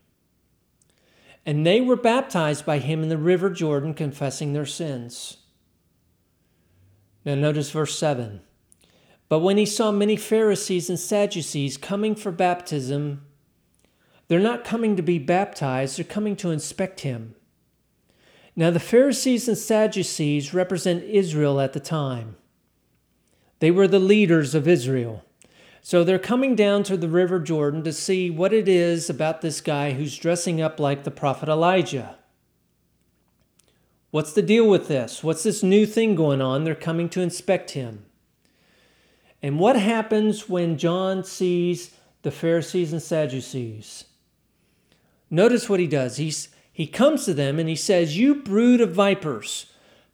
And 1.45 1.67
they 1.67 1.81
were 1.81 1.97
baptized 1.97 2.65
by 2.65 2.79
him 2.79 3.03
in 3.03 3.09
the 3.09 3.17
river 3.17 3.49
Jordan, 3.49 3.93
confessing 3.93 4.53
their 4.53 4.65
sins. 4.65 5.39
Now 7.25 7.35
notice 7.35 7.69
verse 7.69 7.99
7. 7.99 8.39
But 9.33 9.39
when 9.39 9.57
he 9.57 9.65
saw 9.65 9.91
many 9.91 10.15
Pharisees 10.15 10.91
and 10.91 10.99
Sadducees 10.99 11.75
coming 11.75 12.13
for 12.13 12.31
baptism, 12.31 13.25
they're 14.27 14.39
not 14.39 14.63
coming 14.63 14.95
to 14.95 15.01
be 15.01 15.17
baptized, 15.17 15.97
they're 15.97 16.05
coming 16.05 16.35
to 16.35 16.51
inspect 16.51 16.99
him. 16.99 17.33
Now, 18.55 18.69
the 18.69 18.79
Pharisees 18.79 19.47
and 19.47 19.57
Sadducees 19.57 20.53
represent 20.53 21.03
Israel 21.05 21.59
at 21.59 21.73
the 21.73 21.79
time. 21.79 22.35
They 23.57 23.71
were 23.71 23.87
the 23.87 23.97
leaders 23.97 24.53
of 24.53 24.67
Israel. 24.67 25.25
So 25.81 26.03
they're 26.03 26.19
coming 26.19 26.53
down 26.55 26.83
to 26.83 26.95
the 26.95 27.09
River 27.09 27.39
Jordan 27.39 27.83
to 27.85 27.91
see 27.91 28.29
what 28.29 28.53
it 28.53 28.69
is 28.69 29.09
about 29.09 29.41
this 29.41 29.61
guy 29.61 29.93
who's 29.93 30.15
dressing 30.15 30.61
up 30.61 30.79
like 30.79 31.05
the 31.05 31.09
prophet 31.09 31.49
Elijah. 31.49 32.17
What's 34.11 34.33
the 34.33 34.43
deal 34.43 34.69
with 34.69 34.87
this? 34.87 35.23
What's 35.23 35.41
this 35.41 35.63
new 35.63 35.87
thing 35.87 36.13
going 36.13 36.39
on? 36.39 36.65
They're 36.65 36.75
coming 36.75 37.09
to 37.09 37.21
inspect 37.21 37.71
him. 37.71 38.05
And 39.43 39.59
what 39.59 39.75
happens 39.75 40.47
when 40.47 40.77
John 40.77 41.25
sees 41.25 41.93
the 42.21 42.31
Pharisees 42.31 42.93
and 42.93 43.01
Sadducees? 43.01 44.05
Notice 45.29 45.69
what 45.69 45.81
he 45.81 45.87
does. 45.87 46.15
He's, 46.15 46.47
he 46.71 46.87
comes 46.87 47.25
to 47.25 47.33
them 47.33 47.59
and 47.59 47.67
he 47.67 47.75
says, 47.75 48.17
You 48.17 48.35
brood 48.35 48.79
of 48.79 48.93
vipers, 48.93 49.65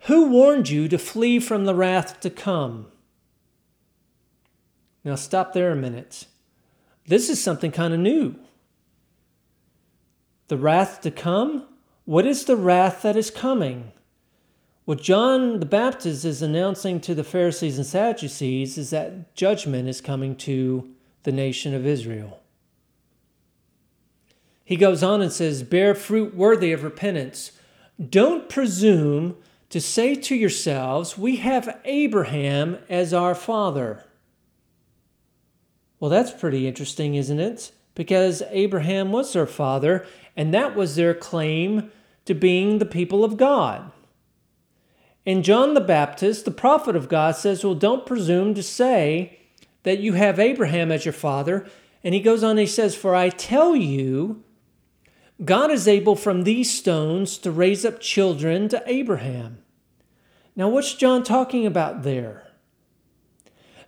who 0.03 0.31
warned 0.31 0.69
you 0.69 0.88
to 0.88 0.98
flee 0.98 1.39
from 1.39 1.65
the 1.65 1.75
wrath 1.75 2.19
to 2.21 2.31
come? 2.31 2.88
Now, 5.03 5.13
stop 5.13 5.53
there 5.53 5.71
a 5.71 5.75
minute. 5.75 6.25
This 7.05 7.29
is 7.29 7.41
something 7.41 7.71
kind 7.71 7.93
of 7.93 8.00
new. 8.00 8.36
The 10.48 10.57
wrath 10.57 11.01
to 11.01 11.12
come? 11.12 11.67
What 12.05 12.25
is 12.25 12.45
the 12.45 12.55
wrath 12.55 13.03
that 13.03 13.15
is 13.15 13.29
coming? 13.29 13.91
What 14.89 15.03
John 15.03 15.60
the 15.60 15.67
Baptist 15.67 16.25
is 16.25 16.41
announcing 16.41 17.00
to 17.01 17.13
the 17.13 17.24
Pharisees 17.24 17.77
and 17.77 17.86
Sadducees 17.86 18.75
is 18.75 18.89
that 18.89 19.36
judgment 19.36 19.88
is 19.88 20.01
coming 20.01 20.36
to 20.38 20.89
the 21.22 21.31
nation 21.31 21.75
of 21.75 21.86
Israel. 21.86 22.41
He 24.65 24.75
goes 24.75 25.03
on 25.03 25.22
and 25.22 25.31
says, 25.31 25.62
Bear 25.62 25.93
fruit 25.93 26.34
worthy 26.34 26.72
of 26.72 26.84
repentance. 26.84 27.51
Don't 28.03 28.50
presume 28.50 29.38
to 29.69 29.79
say 29.79 30.15
to 30.15 30.34
yourselves, 30.34 31.15
We 31.15 31.36
have 31.36 31.79
Abraham 31.86 32.79
as 32.89 33.13
our 33.13 33.36
father. 33.36 34.05
Well, 36.00 36.10
that's 36.10 36.31
pretty 36.31 36.67
interesting, 36.67 37.13
isn't 37.13 37.39
it? 37.39 37.72
Because 37.93 38.41
Abraham 38.50 39.12
was 39.12 39.34
their 39.34 39.46
father, 39.46 40.08
and 40.36 40.51
that 40.51 40.75
was 40.75 40.96
their 40.96 41.13
claim 41.13 41.91
to 42.25 42.34
being 42.34 42.79
the 42.79 42.88
people 42.88 43.24
of 43.24 43.38
God. 43.38 43.91
And 45.25 45.43
John 45.43 45.73
the 45.73 45.81
Baptist, 45.81 46.45
the 46.45 46.51
prophet 46.51 46.95
of 46.95 47.09
God, 47.09 47.35
says, 47.35 47.63
Well, 47.63 47.75
don't 47.75 48.05
presume 48.05 48.53
to 48.55 48.63
say 48.63 49.39
that 49.83 49.99
you 49.99 50.13
have 50.13 50.39
Abraham 50.39 50.91
as 50.91 51.05
your 51.05 51.13
father. 51.13 51.67
And 52.03 52.13
he 52.13 52.21
goes 52.21 52.43
on, 52.43 52.57
he 52.57 52.65
says, 52.65 52.95
For 52.95 53.13
I 53.15 53.29
tell 53.29 53.75
you, 53.75 54.43
God 55.43 55.71
is 55.71 55.88
able 55.88 56.15
from 56.15 56.43
these 56.43 56.75
stones 56.75 57.38
to 57.39 57.51
raise 57.51 57.85
up 57.85 57.99
children 57.99 58.67
to 58.69 58.83
Abraham. 58.85 59.59
Now, 60.55 60.67
what's 60.69 60.93
John 60.93 61.23
talking 61.23 61.65
about 61.65 62.03
there? 62.03 62.47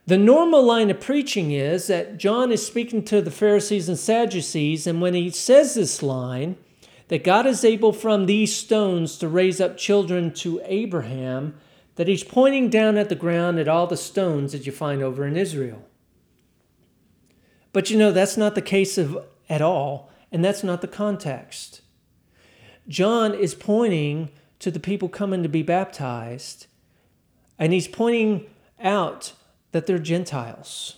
The 0.07 0.17
normal 0.17 0.63
line 0.63 0.89
of 0.89 0.99
preaching 0.99 1.51
is 1.51 1.87
that 1.87 2.17
John 2.17 2.51
is 2.51 2.65
speaking 2.65 3.03
to 3.05 3.21
the 3.21 3.31
Pharisees 3.31 3.87
and 3.87 3.99
Sadducees, 3.99 4.87
and 4.87 5.01
when 5.01 5.13
he 5.13 5.29
says 5.29 5.75
this 5.75 6.01
line, 6.01 6.57
that 7.11 7.25
God 7.25 7.45
is 7.45 7.65
able 7.65 7.91
from 7.91 8.25
these 8.25 8.55
stones 8.55 9.17
to 9.17 9.27
raise 9.27 9.59
up 9.59 9.75
children 9.75 10.31
to 10.35 10.61
Abraham, 10.63 11.55
that 11.95 12.07
he's 12.07 12.23
pointing 12.23 12.69
down 12.69 12.97
at 12.97 13.09
the 13.09 13.15
ground 13.15 13.59
at 13.59 13.67
all 13.67 13.85
the 13.85 13.97
stones 13.97 14.53
that 14.53 14.65
you 14.65 14.71
find 14.71 15.03
over 15.03 15.27
in 15.27 15.35
Israel. 15.35 15.85
But 17.73 17.89
you 17.89 17.97
know, 17.97 18.13
that's 18.13 18.37
not 18.37 18.55
the 18.55 18.61
case 18.61 18.97
of, 18.97 19.25
at 19.49 19.61
all, 19.61 20.09
and 20.31 20.41
that's 20.41 20.63
not 20.63 20.79
the 20.79 20.87
context. 20.87 21.81
John 22.87 23.33
is 23.33 23.55
pointing 23.55 24.29
to 24.59 24.71
the 24.71 24.79
people 24.79 25.09
coming 25.09 25.43
to 25.43 25.49
be 25.49 25.63
baptized, 25.63 26.67
and 27.59 27.73
he's 27.73 27.89
pointing 27.89 28.49
out 28.79 29.33
that 29.73 29.85
they're 29.85 29.99
Gentiles. 29.99 30.95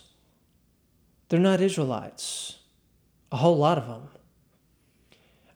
They're 1.28 1.40
not 1.40 1.60
Israelites, 1.60 2.60
a 3.32 3.38
whole 3.38 3.56
lot 3.56 3.78
of 3.78 3.88
them. 3.88 4.13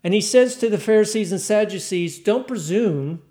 And 0.03 0.15
he 0.15 0.21
says 0.21 0.57
to 0.57 0.71
the 0.71 0.79
Pharisees 0.79 1.33
and 1.33 1.41
Sadducees, 1.41 2.19
Don't 2.19 2.47
presume 2.47 3.23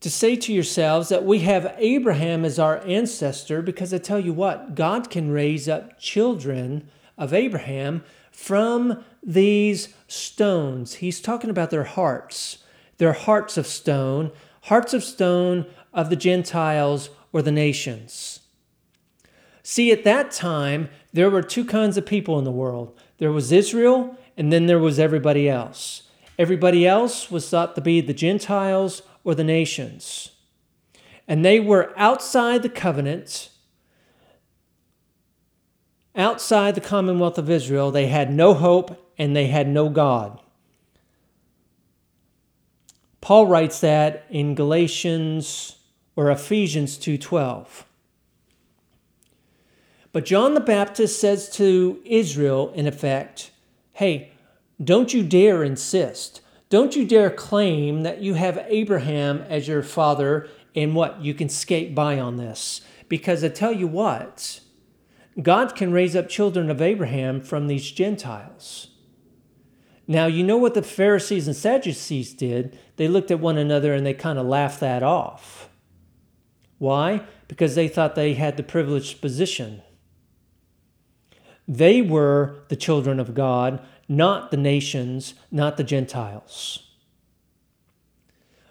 to 0.00 0.10
say 0.10 0.36
to 0.36 0.52
yourselves 0.52 1.08
that 1.08 1.24
we 1.24 1.40
have 1.40 1.74
Abraham 1.78 2.44
as 2.44 2.58
our 2.58 2.78
ancestor, 2.86 3.62
because 3.62 3.92
I 3.92 3.98
tell 3.98 4.20
you 4.20 4.32
what, 4.32 4.74
God 4.74 5.10
can 5.10 5.30
raise 5.30 5.68
up 5.68 5.98
children 5.98 6.88
of 7.16 7.34
Abraham 7.34 8.04
from 8.30 9.04
these 9.22 9.94
stones. 10.06 10.94
He's 10.94 11.20
talking 11.20 11.50
about 11.50 11.70
their 11.70 11.84
hearts, 11.84 12.58
their 12.98 13.12
hearts 13.12 13.56
of 13.56 13.66
stone, 13.66 14.30
hearts 14.62 14.94
of 14.94 15.02
stone 15.02 15.66
of 15.92 16.10
the 16.10 16.16
Gentiles 16.16 17.10
or 17.32 17.42
the 17.42 17.52
nations. 17.52 18.40
See, 19.64 19.90
at 19.90 20.04
that 20.04 20.30
time, 20.30 20.88
there 21.12 21.28
were 21.28 21.42
two 21.42 21.64
kinds 21.64 21.96
of 21.96 22.06
people 22.06 22.38
in 22.38 22.44
the 22.44 22.52
world 22.52 22.98
there 23.18 23.32
was 23.32 23.52
Israel, 23.52 24.16
and 24.36 24.52
then 24.52 24.66
there 24.66 24.78
was 24.78 24.98
everybody 24.98 25.48
else. 25.48 26.02
Everybody 26.38 26.86
else 26.86 27.30
was 27.30 27.48
thought 27.50 27.74
to 27.74 27.80
be 27.80 28.00
the 28.00 28.14
Gentiles 28.14 29.02
or 29.24 29.34
the 29.34 29.44
nations. 29.44 30.30
And 31.26 31.44
they 31.44 31.60
were 31.60 31.92
outside 31.96 32.62
the 32.62 32.68
covenant. 32.68 33.50
outside 36.16 36.74
the 36.74 36.80
commonwealth 36.80 37.38
of 37.38 37.48
Israel, 37.48 37.92
they 37.92 38.08
had 38.08 38.32
no 38.32 38.52
hope 38.52 39.12
and 39.16 39.36
they 39.36 39.46
had 39.46 39.68
no 39.68 39.88
God. 39.88 40.40
Paul 43.20 43.46
writes 43.46 43.80
that 43.80 44.24
in 44.30 44.56
Galatians 44.56 45.76
or 46.16 46.30
Ephesians 46.30 46.98
2:12. 46.98 47.84
But 50.12 50.24
John 50.24 50.54
the 50.54 50.60
Baptist 50.60 51.20
says 51.20 51.48
to 51.50 52.00
Israel 52.04 52.72
in 52.74 52.86
effect, 52.86 53.50
"Hey, 53.92 54.30
don't 54.82 55.12
you 55.12 55.22
dare 55.22 55.62
insist. 55.62 56.40
Don't 56.70 56.94
you 56.94 57.06
dare 57.06 57.30
claim 57.30 58.02
that 58.02 58.20
you 58.20 58.34
have 58.34 58.64
Abraham 58.68 59.44
as 59.48 59.68
your 59.68 59.82
father 59.82 60.48
and 60.74 60.94
what 60.94 61.22
you 61.22 61.34
can 61.34 61.48
skate 61.48 61.94
by 61.94 62.18
on 62.18 62.36
this. 62.36 62.80
Because 63.08 63.42
I 63.42 63.48
tell 63.48 63.72
you 63.72 63.88
what, 63.88 64.60
God 65.42 65.74
can 65.74 65.92
raise 65.92 66.14
up 66.14 66.28
children 66.28 66.70
of 66.70 66.80
Abraham 66.80 67.40
from 67.40 67.66
these 67.66 67.90
Gentiles. 67.90 68.88
Now, 70.06 70.26
you 70.26 70.44
know 70.44 70.56
what 70.56 70.74
the 70.74 70.82
Pharisees 70.82 71.46
and 71.46 71.56
Sadducees 71.56 72.32
did? 72.32 72.78
They 72.96 73.08
looked 73.08 73.30
at 73.30 73.40
one 73.40 73.58
another 73.58 73.92
and 73.92 74.06
they 74.06 74.14
kind 74.14 74.38
of 74.38 74.46
laughed 74.46 74.80
that 74.80 75.02
off. 75.02 75.68
Why? 76.78 77.22
Because 77.46 77.74
they 77.74 77.88
thought 77.88 78.14
they 78.14 78.34
had 78.34 78.56
the 78.56 78.62
privileged 78.62 79.20
position. 79.20 79.82
They 81.68 82.00
were 82.00 82.56
the 82.68 82.76
children 82.76 83.20
of 83.20 83.34
God, 83.34 83.80
not 84.08 84.50
the 84.50 84.56
nations, 84.56 85.34
not 85.50 85.76
the 85.76 85.84
Gentiles. 85.84 86.88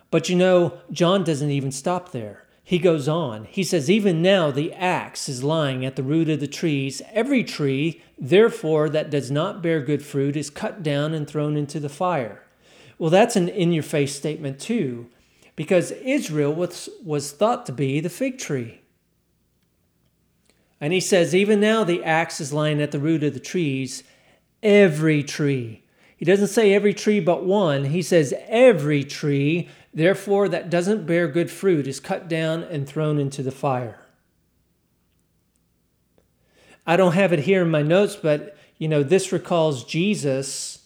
But 0.10 0.30
you 0.30 0.36
know, 0.36 0.80
John 0.92 1.24
doesn't 1.24 1.52
even 1.52 1.72
stop 1.72 2.12
there. 2.12 2.44
He 2.64 2.80
goes 2.80 3.08
on. 3.08 3.46
He 3.46 3.64
says, 3.64 3.90
Even 3.90 4.22
now 4.22 4.52
the 4.52 4.74
axe 4.74 5.30
is 5.30 5.44
lying 5.44 5.86
at 5.86 5.96
the 5.96 6.04
root 6.04 6.28
of 6.28 6.40
the 6.40 6.48
trees. 6.48 7.02
Every 7.14 7.44
tree, 7.44 8.02
therefore, 8.18 8.90
that 8.90 9.10
does 9.10 9.30
not 9.30 9.62
bear 9.62 9.80
good 9.80 10.04
fruit 10.04 10.36
is 10.36 10.50
cut 10.50 10.84
down 10.84 11.14
and 11.14 11.26
thrown 11.28 11.56
into 11.56 11.80
the 11.80 11.88
fire. 11.88 12.44
Well, 12.98 13.10
that's 13.10 13.36
an 13.36 13.48
in 13.48 13.72
your 13.72 13.84
face 13.84 14.16
statement, 14.16 14.60
too, 14.60 15.08
because 15.56 15.92
Israel 15.92 16.54
was, 16.54 16.90
was 17.06 17.32
thought 17.32 17.66
to 17.68 17.72
be 17.72 18.00
the 18.00 18.10
fig 18.10 18.38
tree. 18.38 18.82
And 20.80 20.94
he 20.94 21.00
says, 21.00 21.34
Even 21.34 21.60
now 21.60 21.84
the 21.84 22.04
axe 22.04 22.40
is 22.40 22.54
lying 22.54 22.82
at 22.82 22.92
the 22.92 23.00
root 23.00 23.24
of 23.24 23.34
the 23.34 23.40
trees, 23.40 24.04
every 24.62 25.24
tree. 25.24 25.84
He 26.16 26.26
doesn't 26.26 26.48
say 26.48 26.74
every 26.74 26.94
tree 26.94 27.20
but 27.20 27.46
one. 27.46 27.86
He 27.86 28.02
says 28.02 28.34
every 28.48 29.04
tree, 29.04 29.70
therefore, 29.94 30.50
that 30.50 30.70
doesn't 30.70 31.06
bear 31.06 31.28
good 31.28 31.52
fruit 31.52 31.88
is 31.88 32.00
cut 32.00 32.28
down 32.28 32.64
and 32.64 32.88
thrown 32.88 33.20
into 33.20 33.44
the 33.44 33.52
fire. 33.52 34.00
I 36.86 36.96
don't 36.96 37.14
have 37.14 37.34
it 37.34 37.40
here 37.40 37.62
in 37.62 37.70
my 37.70 37.84
notes, 37.84 38.16
but 38.16 38.58
you 38.78 38.88
know, 38.88 39.04
this 39.04 39.32
recalls 39.32 39.84
Jesus 39.84 40.86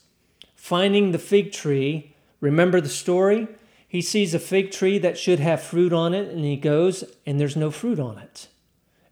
finding 0.55 1.11
the 1.11 1.19
fig 1.19 1.51
tree. 1.51 2.15
Remember 2.39 2.81
the 2.81 2.89
story? 2.89 3.47
He 3.87 4.01
sees 4.01 4.33
a 4.33 4.39
fig 4.39 4.71
tree 4.71 4.97
that 4.99 5.17
should 5.17 5.39
have 5.39 5.61
fruit 5.61 5.91
on 5.91 6.13
it, 6.13 6.29
and 6.29 6.45
he 6.45 6.55
goes, 6.55 7.03
and 7.25 7.39
there's 7.39 7.57
no 7.57 7.71
fruit 7.71 7.99
on 7.99 8.17
it. 8.17 8.47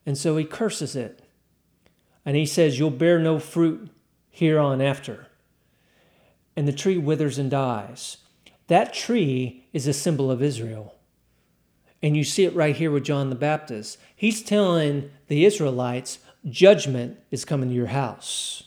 And 0.09 0.17
so 0.17 0.37
he 0.37 0.43
curses 0.43 0.95
it. 0.95 1.21
And 2.25 2.35
he 2.35 2.47
says, 2.47 2.79
You'll 2.79 2.89
bear 2.89 3.19
no 3.19 3.37
fruit 3.37 3.91
here 4.31 4.57
on 4.57 4.81
after. 4.81 5.27
And 6.55 6.67
the 6.67 6.73
tree 6.73 6.97
withers 6.97 7.37
and 7.37 7.51
dies. 7.51 8.17
That 8.65 8.91
tree 8.91 9.67
is 9.71 9.85
a 9.85 9.93
symbol 9.93 10.31
of 10.31 10.41
Israel. 10.41 10.95
And 12.01 12.17
you 12.17 12.23
see 12.23 12.43
it 12.43 12.55
right 12.55 12.75
here 12.75 12.89
with 12.89 13.03
John 13.03 13.29
the 13.29 13.35
Baptist. 13.35 13.99
He's 14.15 14.41
telling 14.41 15.11
the 15.27 15.45
Israelites, 15.45 16.17
judgment 16.43 17.19
is 17.29 17.45
coming 17.45 17.69
to 17.69 17.75
your 17.75 17.93
house. 17.93 18.63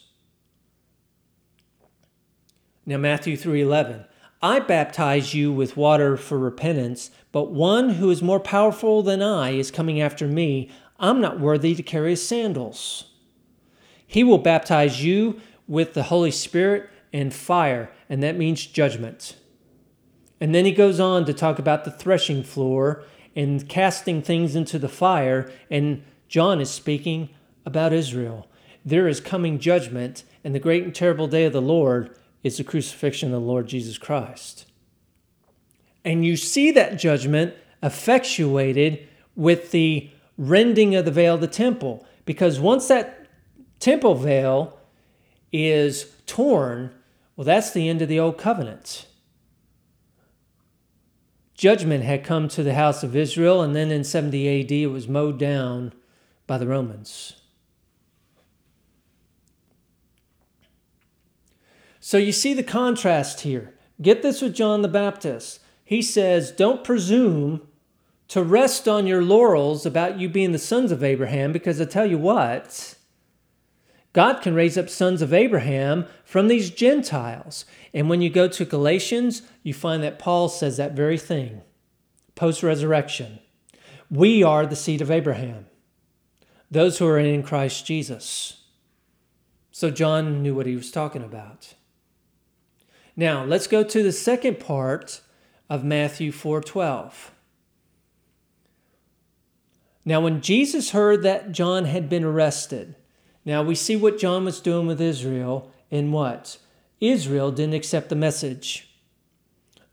Now 2.86 2.98
Matthew 2.98 3.36
3:11 3.36 4.04
I 4.40 4.60
baptize 4.60 5.34
you 5.34 5.52
with 5.52 5.76
water 5.76 6.16
for 6.16 6.38
repentance, 6.38 7.10
but 7.32 7.50
one 7.50 7.90
who 7.90 8.10
is 8.10 8.22
more 8.22 8.38
powerful 8.38 9.02
than 9.02 9.22
I 9.22 9.50
is 9.50 9.72
coming 9.72 10.00
after 10.00 10.28
me. 10.28 10.70
I'm 11.02 11.20
not 11.20 11.40
worthy 11.40 11.74
to 11.74 11.82
carry 11.82 12.10
his 12.10 12.26
sandals. 12.26 13.06
He 14.06 14.22
will 14.22 14.38
baptize 14.38 15.04
you 15.04 15.40
with 15.66 15.94
the 15.94 16.04
Holy 16.04 16.30
Spirit 16.30 16.88
and 17.12 17.34
fire, 17.34 17.90
and 18.08 18.22
that 18.22 18.38
means 18.38 18.64
judgment. 18.64 19.36
And 20.40 20.54
then 20.54 20.64
he 20.64 20.72
goes 20.72 21.00
on 21.00 21.24
to 21.26 21.34
talk 21.34 21.58
about 21.58 21.84
the 21.84 21.90
threshing 21.90 22.42
floor 22.44 23.04
and 23.34 23.68
casting 23.68 24.22
things 24.22 24.54
into 24.54 24.78
the 24.78 24.88
fire, 24.88 25.50
and 25.70 26.04
John 26.28 26.60
is 26.60 26.70
speaking 26.70 27.30
about 27.66 27.92
Israel. 27.92 28.48
There 28.84 29.08
is 29.08 29.20
coming 29.20 29.58
judgment, 29.58 30.24
and 30.44 30.54
the 30.54 30.60
great 30.60 30.84
and 30.84 30.94
terrible 30.94 31.26
day 31.26 31.44
of 31.44 31.52
the 31.52 31.62
Lord 31.62 32.16
is 32.42 32.58
the 32.58 32.64
crucifixion 32.64 33.32
of 33.32 33.40
the 33.40 33.46
Lord 33.46 33.66
Jesus 33.66 33.98
Christ. 33.98 34.66
And 36.04 36.24
you 36.24 36.36
see 36.36 36.70
that 36.72 36.98
judgment 36.98 37.54
effectuated 37.82 39.08
with 39.34 39.70
the 39.70 40.10
rending 40.36 40.94
of 40.94 41.04
the 41.04 41.10
veil 41.10 41.34
of 41.34 41.40
the 41.40 41.46
temple, 41.46 42.06
because 42.24 42.60
once 42.60 42.88
that 42.88 43.26
temple 43.80 44.14
veil 44.14 44.78
is 45.52 46.06
torn, 46.26 46.90
well, 47.36 47.44
that's 47.44 47.72
the 47.72 47.88
end 47.88 48.02
of 48.02 48.08
the 48.08 48.20
old 48.20 48.38
covenant. 48.38 49.06
Judgment 51.54 52.02
had 52.02 52.24
come 52.24 52.48
to 52.48 52.62
the 52.62 52.74
house 52.74 53.02
of 53.02 53.14
Israel, 53.14 53.62
and 53.62 53.76
then 53.76 53.90
in 53.90 54.04
70 54.04 54.60
AD 54.60 54.72
it 54.72 54.86
was 54.88 55.06
mowed 55.06 55.38
down 55.38 55.92
by 56.46 56.58
the 56.58 56.66
Romans. 56.66 57.34
So 62.00 62.18
you 62.18 62.32
see 62.32 62.52
the 62.52 62.64
contrast 62.64 63.42
here. 63.42 63.74
Get 64.00 64.22
this 64.22 64.42
with 64.42 64.56
John 64.56 64.82
the 64.82 64.88
Baptist. 64.88 65.60
He 65.84 66.02
says, 66.02 66.50
Don't 66.50 66.82
presume 66.82 67.68
to 68.32 68.42
rest 68.42 68.88
on 68.88 69.06
your 69.06 69.22
laurels 69.22 69.84
about 69.84 70.18
you 70.18 70.26
being 70.26 70.52
the 70.52 70.58
sons 70.58 70.90
of 70.90 71.04
Abraham, 71.04 71.52
because 71.52 71.78
I 71.78 71.84
tell 71.84 72.06
you 72.06 72.16
what, 72.16 72.94
God 74.14 74.40
can 74.40 74.54
raise 74.54 74.78
up 74.78 74.88
sons 74.88 75.20
of 75.20 75.34
Abraham 75.34 76.06
from 76.24 76.48
these 76.48 76.70
Gentiles. 76.70 77.66
And 77.92 78.08
when 78.08 78.22
you 78.22 78.30
go 78.30 78.48
to 78.48 78.64
Galatians, 78.64 79.42
you 79.62 79.74
find 79.74 80.02
that 80.02 80.18
Paul 80.18 80.48
says 80.48 80.78
that 80.78 80.96
very 80.96 81.18
thing 81.18 81.60
post 82.34 82.62
resurrection. 82.62 83.38
We 84.10 84.42
are 84.42 84.64
the 84.64 84.76
seed 84.76 85.02
of 85.02 85.10
Abraham, 85.10 85.66
those 86.70 86.96
who 86.96 87.06
are 87.08 87.18
in 87.18 87.42
Christ 87.42 87.84
Jesus. 87.84 88.62
So 89.72 89.90
John 89.90 90.42
knew 90.42 90.54
what 90.54 90.64
he 90.64 90.74
was 90.74 90.90
talking 90.90 91.22
about. 91.22 91.74
Now, 93.14 93.44
let's 93.44 93.66
go 93.66 93.84
to 93.84 94.02
the 94.02 94.10
second 94.10 94.58
part 94.58 95.20
of 95.68 95.84
Matthew 95.84 96.32
4:12. 96.32 97.32
Now, 100.04 100.20
when 100.20 100.40
Jesus 100.40 100.90
heard 100.90 101.22
that 101.22 101.52
John 101.52 101.84
had 101.84 102.08
been 102.08 102.24
arrested, 102.24 102.96
now 103.44 103.62
we 103.62 103.74
see 103.74 103.96
what 103.96 104.18
John 104.18 104.44
was 104.44 104.60
doing 104.60 104.86
with 104.86 105.00
Israel 105.00 105.72
and 105.90 106.12
what? 106.12 106.58
Israel 107.00 107.50
didn't 107.50 107.74
accept 107.74 108.08
the 108.08 108.16
message. 108.16 108.88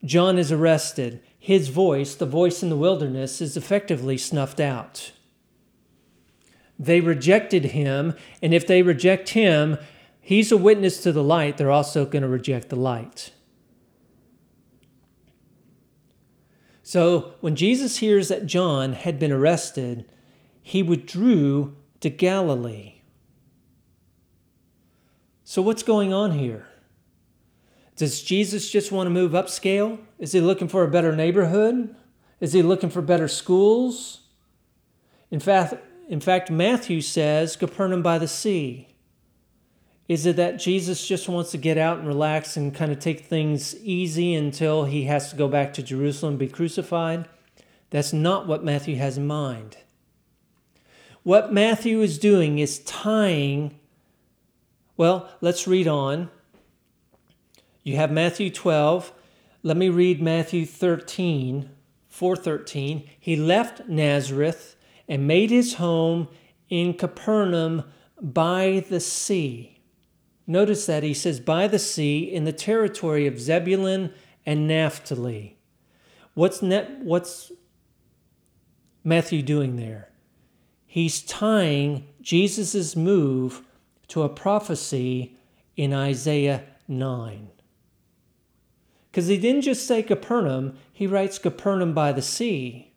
John 0.04 0.38
is 0.38 0.52
arrested. 0.52 1.22
His 1.38 1.69
voice, 1.69 2.15
the 2.15 2.26
voice 2.26 2.63
in 2.63 2.69
the 2.69 2.76
wilderness, 2.76 3.41
is 3.41 3.58
effectively 3.58 4.17
snuffed 4.17 4.60
out. 4.60 5.12
They 6.78 7.02
rejected 7.02 7.65
him, 7.65 8.15
and 8.41 8.54
if 8.54 8.65
they 8.65 8.82
reject 8.82 9.30
him, 9.30 9.78
he's 10.22 10.52
a 10.52 10.58
witness 10.58 11.02
to 11.04 11.12
the 11.12 11.24
light, 11.24 11.58
they're 11.58 11.72
also 11.72 12.06
going 12.06 12.22
to 12.22 12.28
reject 12.30 12.69
the 12.69 12.76
light. 12.76 13.32
So 16.89 17.36
when 17.39 17.56
Jesus 17.56 17.97
hears 17.97 18.30
that 18.30 18.47
John 18.47 18.93
had 18.93 19.19
been 19.19 19.32
arrested, 19.32 20.06
he 20.60 20.82
withdrew 20.82 21.75
to 21.99 22.10
Galilee. 22.10 23.02
So, 25.43 25.62
what's 25.62 25.84
going 25.84 26.13
on 26.13 26.32
here? 26.32 26.65
Does 27.95 28.23
Jesus 28.23 28.71
just 28.71 28.91
want 28.91 29.06
to 29.06 29.12
move 29.12 29.34
upscale? 29.34 29.99
Is 30.17 30.32
he 30.32 30.41
looking 30.41 30.67
for 30.67 30.84
a 30.84 30.89
better 30.89 31.15
neighborhood? 31.15 31.95
Is 32.39 32.54
he 32.54 32.63
looking 32.63 32.89
for 32.89 33.04
better 33.04 33.28
schools? 33.28 34.21
In 35.30 35.39
fact, 35.39 35.75
in 36.08 36.19
fact, 36.19 36.49
Matthew 36.49 37.02
says 37.02 37.56
Capernaum 37.56 38.02
by 38.02 38.17
the 38.17 38.28
sea. 38.28 38.88
Is 40.10 40.26
it 40.26 40.36
that 40.38 40.60
Jesus 40.60 41.08
just 41.08 41.30
wants 41.30 41.52
to 41.52 41.58
get 41.58 41.78
out 41.78 42.00
and 42.00 42.08
relax 42.08 42.58
and 42.58 42.76
kind 42.76 42.91
of 42.91 43.00
take 43.00 43.22
things 43.22 43.76
easy 43.78 44.34
until 44.34 44.86
he 44.86 45.04
has 45.06 45.30
to 45.30 45.38
go 45.38 45.48
back 45.48 45.72
to 45.76 45.84
Jerusalem 45.84 46.34
and 46.34 46.39
be 46.39 46.48
crucified? 46.48 47.30
That's 47.91 48.12
not 48.12 48.48
what 48.48 48.63
Matthew 48.63 48.98
has 48.98 49.17
in 49.17 49.28
mind. 49.28 49.78
What 51.22 51.54
Matthew 51.54 52.02
is 52.02 52.17
doing 52.17 52.60
is 52.60 52.80
tying 52.80 53.80
well, 55.00 55.30
let's 55.39 55.65
read 55.65 55.88
on. 55.88 56.30
You 57.84 57.95
have 57.95 58.12
Matthew 58.12 58.50
12. 58.50 59.13
Let 59.63 59.78
me 59.78 59.88
read 59.88 60.22
Matthew 60.22 60.65
13, 60.65 61.69
413. 62.10 63.10
He 63.17 63.38
left 63.38 63.88
Nazareth 63.88 64.76
and 65.08 65.26
made 65.26 65.52
his 65.52 65.76
home 65.76 66.28
in 66.67 66.95
Capernaum 66.95 67.86
by 68.22 68.84
the 68.89 69.00
sea. 69.00 69.78
Notice 70.49 70.88
that 70.88 71.03
he 71.03 71.13
says 71.13 71.39
by 71.39 71.67
the 71.67 71.77
sea 71.77 72.23
in 72.23 72.43
the 72.43 72.51
territory 72.51 73.27
of 73.27 73.39
Zebulun 73.39 74.12
and 74.47 74.67
Naphtali. 74.67 75.59
What's 76.33 76.63
what's 77.03 77.51
Matthew 79.03 79.43
doing 79.43 79.75
there? 79.75 80.09
He's 80.88 81.21
tying 81.21 82.07
Jesus' 82.19 82.95
move 82.95 83.62
to 84.07 84.23
a 84.23 84.29
prophecy 84.29 85.38
in 85.77 85.93
Isaiah 85.93 86.63
9. 86.88 87.49
Because 89.12 89.27
he 89.27 89.38
didn't 89.38 89.62
just 89.62 89.85
say 89.85 90.01
Capernaum, 90.01 90.79
he 90.91 91.05
writes 91.05 91.38
Capernaum 91.38 91.93
by 91.93 92.12
the 92.12 92.23
sea. 92.23 92.95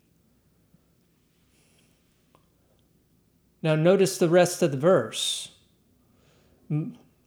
Now, 3.61 3.75
notice 3.75 4.17
the 4.17 4.31
rest 4.31 4.63
of 4.63 4.71
the 4.71 4.79
verse. 4.79 5.51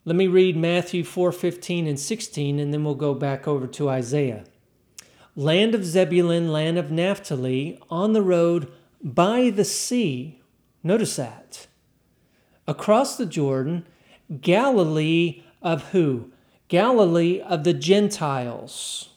Let 0.08 0.16
me 0.16 0.28
read 0.28 0.56
Matthew 0.56 1.04
4 1.04 1.32
15 1.32 1.88
and 1.88 2.00
16, 2.00 2.60
and 2.60 2.72
then 2.72 2.84
we'll 2.84 2.94
go 2.94 3.16
back 3.16 3.48
over 3.48 3.66
to 3.66 3.90
Isaiah. 3.90 4.44
Land 5.36 5.74
of 5.74 5.84
Zebulun, 5.84 6.52
land 6.52 6.78
of 6.78 6.92
Naphtali, 6.92 7.80
on 7.90 8.14
the 8.14 8.22
road 8.22 8.72
by 9.04 9.50
the 9.50 9.66
sea. 9.66 10.42
Notice 10.84 11.16
that. 11.16 11.66
Across 12.68 13.18
the 13.18 13.26
Jordan, 13.26 13.88
Galilee 14.42 15.42
of 15.64 15.90
who? 15.90 16.32
Galilee 16.68 17.42
of 17.42 17.64
the 17.64 17.74
Gentiles. 17.74 19.10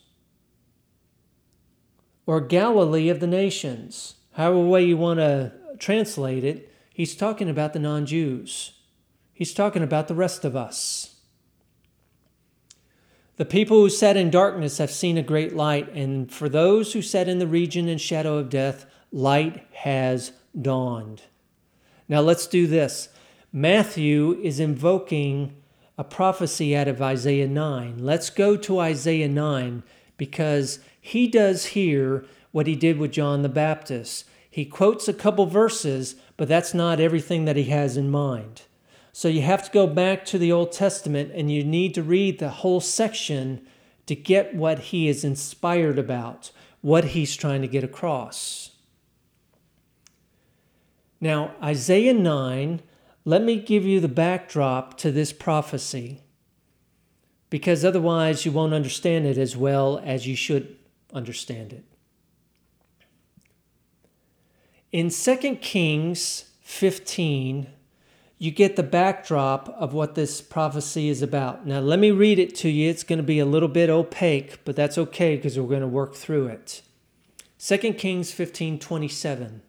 Or 2.24 2.40
Galilee 2.40 3.10
of 3.10 3.20
the 3.20 3.26
nations. 3.26 4.14
However 4.32 4.60
way 4.60 4.84
you 4.84 4.96
want 4.96 5.20
to 5.20 5.52
translate 5.78 6.44
it, 6.44 6.72
he's 6.94 7.14
talking 7.14 7.50
about 7.50 7.74
the 7.74 7.78
non 7.78 8.06
Jews. 8.06 8.72
He's 9.38 9.54
talking 9.54 9.84
about 9.84 10.08
the 10.08 10.16
rest 10.16 10.44
of 10.44 10.56
us. 10.56 11.14
The 13.36 13.44
people 13.44 13.76
who 13.76 13.88
sat 13.88 14.16
in 14.16 14.30
darkness 14.30 14.78
have 14.78 14.90
seen 14.90 15.16
a 15.16 15.22
great 15.22 15.54
light, 15.54 15.88
and 15.94 16.28
for 16.28 16.48
those 16.48 16.92
who 16.92 17.02
sat 17.02 17.28
in 17.28 17.38
the 17.38 17.46
region 17.46 17.86
and 17.86 18.00
shadow 18.00 18.38
of 18.38 18.50
death, 18.50 18.84
light 19.12 19.64
has 19.74 20.32
dawned. 20.60 21.22
Now 22.08 22.18
let's 22.20 22.48
do 22.48 22.66
this. 22.66 23.10
Matthew 23.52 24.40
is 24.42 24.58
invoking 24.58 25.54
a 25.96 26.02
prophecy 26.02 26.76
out 26.76 26.88
of 26.88 27.00
Isaiah 27.00 27.46
9. 27.46 27.98
Let's 27.98 28.30
go 28.30 28.56
to 28.56 28.80
Isaiah 28.80 29.28
9 29.28 29.84
because 30.16 30.80
he 31.00 31.28
does 31.28 31.66
here 31.66 32.24
what 32.50 32.66
he 32.66 32.74
did 32.74 32.98
with 32.98 33.12
John 33.12 33.42
the 33.42 33.48
Baptist. 33.48 34.24
He 34.50 34.64
quotes 34.64 35.06
a 35.06 35.14
couple 35.14 35.46
verses, 35.46 36.16
but 36.36 36.48
that's 36.48 36.74
not 36.74 36.98
everything 36.98 37.44
that 37.44 37.54
he 37.54 37.66
has 37.66 37.96
in 37.96 38.10
mind. 38.10 38.62
So 39.18 39.26
you 39.26 39.42
have 39.42 39.64
to 39.64 39.72
go 39.72 39.88
back 39.88 40.24
to 40.26 40.38
the 40.38 40.52
Old 40.52 40.70
Testament 40.70 41.32
and 41.34 41.50
you 41.50 41.64
need 41.64 41.92
to 41.94 42.04
read 42.04 42.38
the 42.38 42.50
whole 42.50 42.80
section 42.80 43.66
to 44.06 44.14
get 44.14 44.54
what 44.54 44.78
he 44.78 45.08
is 45.08 45.24
inspired 45.24 45.98
about, 45.98 46.52
what 46.82 47.06
he's 47.06 47.34
trying 47.34 47.60
to 47.62 47.66
get 47.66 47.82
across. 47.82 48.76
Now, 51.20 51.56
Isaiah 51.60 52.14
9, 52.14 52.80
let 53.24 53.42
me 53.42 53.56
give 53.56 53.84
you 53.84 53.98
the 53.98 54.06
backdrop 54.06 54.96
to 54.98 55.10
this 55.10 55.32
prophecy 55.32 56.22
because 57.50 57.84
otherwise 57.84 58.46
you 58.46 58.52
won't 58.52 58.72
understand 58.72 59.26
it 59.26 59.36
as 59.36 59.56
well 59.56 60.00
as 60.04 60.28
you 60.28 60.36
should 60.36 60.76
understand 61.12 61.72
it. 61.72 61.84
In 64.92 65.10
2 65.10 65.56
Kings 65.56 66.52
15, 66.60 67.66
you 68.38 68.52
get 68.52 68.76
the 68.76 68.84
backdrop 68.84 69.68
of 69.70 69.92
what 69.92 70.14
this 70.14 70.40
prophecy 70.40 71.08
is 71.08 71.22
about. 71.22 71.66
Now, 71.66 71.80
let 71.80 71.98
me 71.98 72.12
read 72.12 72.38
it 72.38 72.54
to 72.56 72.68
you. 72.68 72.88
It's 72.88 73.02
going 73.02 73.18
to 73.18 73.24
be 73.24 73.40
a 73.40 73.44
little 73.44 73.68
bit 73.68 73.90
opaque, 73.90 74.64
but 74.64 74.76
that's 74.76 74.96
okay 74.96 75.34
because 75.36 75.58
we're 75.58 75.68
going 75.68 75.80
to 75.80 75.88
work 75.88 76.14
through 76.14 76.46
it. 76.46 76.82
2 77.58 77.76
Kings 77.94 78.30
15 78.30 78.78
27. 78.78 79.62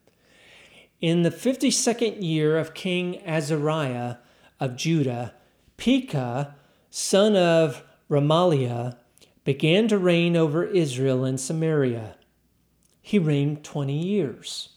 In 1.02 1.24
the 1.24 1.32
52nd 1.32 2.22
year 2.22 2.58
of 2.58 2.76
King 2.76 3.26
Azariah 3.26 4.18
of 4.60 4.76
Judah, 4.76 5.34
Pekah, 5.78 6.56
son 6.92 7.36
of 7.36 7.84
Ramaliah, 8.10 8.98
began 9.44 9.88
to 9.88 9.98
reign 9.98 10.36
over 10.36 10.66
Israel 10.66 11.24
and 11.24 11.40
Samaria. 11.40 12.18
He 13.02 13.18
reigned 13.18 13.64
20 13.64 13.98
years. 13.98 14.70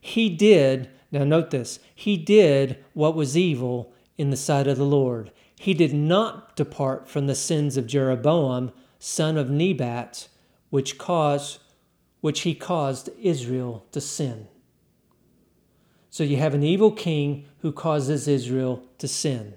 He 0.00 0.30
did 0.30 0.88
now, 1.10 1.24
note 1.24 1.50
this 1.50 1.78
he 1.94 2.16
did 2.16 2.84
what 2.92 3.14
was 3.14 3.36
evil 3.36 3.92
in 4.16 4.30
the 4.30 4.36
sight 4.36 4.66
of 4.66 4.76
the 4.76 4.84
Lord. 4.84 5.32
He 5.56 5.74
did 5.74 5.92
not 5.92 6.54
depart 6.54 7.08
from 7.08 7.26
the 7.26 7.34
sins 7.34 7.76
of 7.76 7.86
Jeroboam, 7.86 8.72
son 8.98 9.36
of 9.36 9.50
Nebat, 9.50 10.28
which 10.70 10.98
caused 10.98 11.60
which 12.20 12.40
he 12.40 12.54
caused 12.54 13.10
Israel 13.20 13.86
to 13.92 14.00
sin. 14.00 14.48
So 16.10 16.24
you 16.24 16.36
have 16.36 16.54
an 16.54 16.64
evil 16.64 16.90
king 16.90 17.46
who 17.58 17.70
causes 17.70 18.26
Israel 18.26 18.82
to 18.98 19.06
sin. 19.06 19.54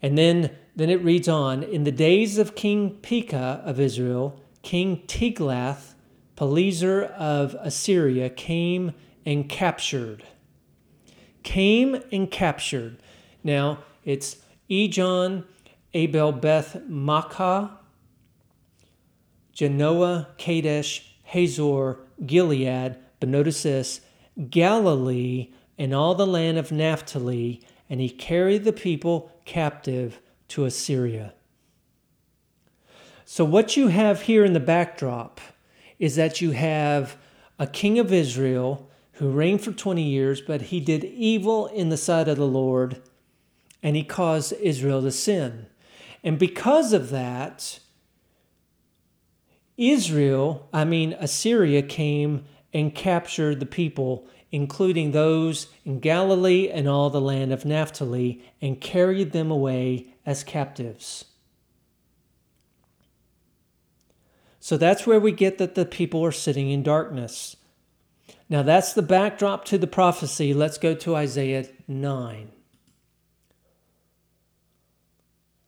And 0.00 0.16
then, 0.16 0.56
then 0.74 0.90
it 0.90 1.04
reads 1.04 1.28
on 1.28 1.62
In 1.62 1.84
the 1.84 1.92
days 1.92 2.38
of 2.38 2.54
King 2.54 2.98
Pekah 3.02 3.62
of 3.64 3.78
Israel, 3.78 4.40
King 4.62 5.02
Tiglath 5.06 5.94
Pileser 6.36 7.02
of 7.02 7.56
Assyria 7.60 8.30
came 8.30 8.92
and 9.28 9.46
captured. 9.46 10.24
Came 11.42 12.00
and 12.10 12.30
captured. 12.30 12.96
Now, 13.44 13.80
it's 14.02 14.38
Ijon, 14.70 15.44
Abel 15.92 16.32
Beth 16.32 16.78
Maachah, 16.88 17.72
Janoah, 19.54 20.28
Kadesh, 20.38 21.14
Hazor, 21.24 21.98
Gilead, 22.24 22.96
but 23.20 23.28
notice 23.28 23.64
this 23.64 24.00
Galilee 24.48 25.52
and 25.76 25.94
all 25.94 26.14
the 26.14 26.26
land 26.26 26.56
of 26.56 26.72
Naphtali, 26.72 27.60
and 27.90 28.00
he 28.00 28.08
carried 28.08 28.64
the 28.64 28.72
people 28.72 29.30
captive 29.44 30.20
to 30.48 30.64
Assyria. 30.64 31.34
So, 33.26 33.44
what 33.44 33.76
you 33.76 33.88
have 33.88 34.22
here 34.22 34.46
in 34.46 34.54
the 34.54 34.58
backdrop 34.58 35.38
is 35.98 36.16
that 36.16 36.40
you 36.40 36.52
have 36.52 37.18
a 37.58 37.66
king 37.66 37.98
of 37.98 38.10
Israel 38.10 38.87
who 39.18 39.30
reigned 39.30 39.62
for 39.62 39.72
20 39.72 40.02
years, 40.02 40.40
but 40.40 40.62
he 40.62 40.78
did 40.78 41.04
evil 41.04 41.66
in 41.66 41.88
the 41.88 41.96
sight 41.96 42.28
of 42.28 42.36
the 42.36 42.46
Lord, 42.46 43.02
and 43.82 43.96
he 43.96 44.04
caused 44.04 44.52
Israel 44.54 45.02
to 45.02 45.10
sin. 45.10 45.66
And 46.22 46.38
because 46.38 46.92
of 46.92 47.10
that, 47.10 47.80
Israel, 49.76 50.68
I 50.72 50.84
mean, 50.84 51.14
Assyria 51.18 51.82
came 51.82 52.44
and 52.72 52.94
captured 52.94 53.58
the 53.58 53.66
people, 53.66 54.26
including 54.52 55.10
those 55.10 55.68
in 55.84 56.00
Galilee 56.00 56.68
and 56.68 56.88
all 56.88 57.10
the 57.10 57.20
land 57.20 57.52
of 57.52 57.64
Naphtali, 57.64 58.42
and 58.60 58.80
carried 58.80 59.32
them 59.32 59.50
away 59.50 60.14
as 60.24 60.44
captives. 60.44 61.24
So 64.60 64.76
that's 64.76 65.06
where 65.06 65.20
we 65.20 65.32
get 65.32 65.58
that 65.58 65.74
the 65.74 65.86
people 65.86 66.24
are 66.24 66.32
sitting 66.32 66.70
in 66.70 66.82
darkness. 66.82 67.56
Now 68.48 68.62
that's 68.62 68.92
the 68.92 69.02
backdrop 69.02 69.64
to 69.66 69.78
the 69.78 69.86
prophecy. 69.86 70.54
Let's 70.54 70.78
go 70.78 70.94
to 70.94 71.16
Isaiah 71.16 71.66
9. 71.86 72.50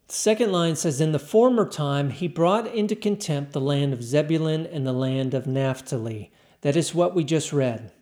The 0.09 0.15
second 0.15 0.51
line 0.51 0.77
says, 0.77 1.01
In 1.01 1.13
the 1.13 1.19
former 1.19 1.69
time 1.69 2.11
he 2.11 2.27
brought 2.27 2.67
into 2.67 2.97
contempt 2.97 3.53
the 3.53 3.61
land 3.61 3.93
of 3.93 4.03
Zebulun 4.03 4.67
and 4.67 4.87
the 4.87 4.93
land 4.93 5.35
of 5.35 5.47
Naphtali. 5.47 6.33
That 6.63 6.77
is 6.77 6.95
what 6.95 7.15
we 7.15 7.23
just 7.23 7.53
read. 7.53 7.93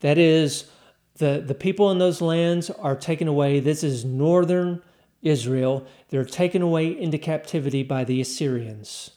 That 0.00 0.18
is, 0.18 0.70
the, 1.18 1.42
the 1.46 1.54
people 1.54 1.90
in 1.90 1.98
those 1.98 2.20
lands 2.20 2.70
are 2.70 2.96
taken 2.96 3.28
away. 3.28 3.60
This 3.60 3.84
is 3.84 4.04
northern 4.04 4.82
Israel. 5.22 5.86
They're 6.08 6.24
taken 6.24 6.62
away 6.62 6.88
into 6.88 7.18
captivity 7.18 7.82
by 7.82 8.04
the 8.04 8.20
Assyrians. 8.20 9.10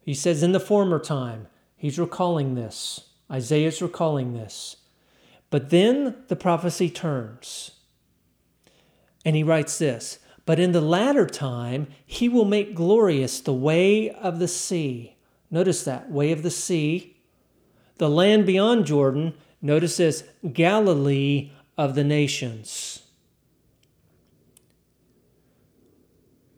He 0.00 0.12
says, 0.12 0.42
In 0.42 0.52
the 0.52 0.60
former 0.60 0.98
time, 0.98 1.46
he's 1.76 1.98
recalling 1.98 2.56
this. 2.56 3.13
Isaiah 3.30 3.68
is 3.68 3.82
recalling 3.82 4.34
this. 4.34 4.76
But 5.50 5.70
then 5.70 6.16
the 6.28 6.36
prophecy 6.36 6.90
turns. 6.90 7.72
And 9.24 9.36
he 9.36 9.42
writes 9.42 9.78
this 9.78 10.18
But 10.46 10.58
in 10.58 10.72
the 10.72 10.80
latter 10.80 11.26
time, 11.26 11.88
he 12.04 12.28
will 12.28 12.44
make 12.44 12.74
glorious 12.74 13.40
the 13.40 13.54
way 13.54 14.10
of 14.10 14.38
the 14.38 14.48
sea. 14.48 15.16
Notice 15.50 15.84
that, 15.84 16.10
way 16.10 16.32
of 16.32 16.42
the 16.42 16.50
sea. 16.50 17.16
The 17.98 18.10
land 18.10 18.44
beyond 18.44 18.86
Jordan, 18.86 19.34
notice 19.62 19.98
this, 19.98 20.24
Galilee 20.52 21.52
of 21.78 21.94
the 21.94 22.04
nations. 22.04 23.04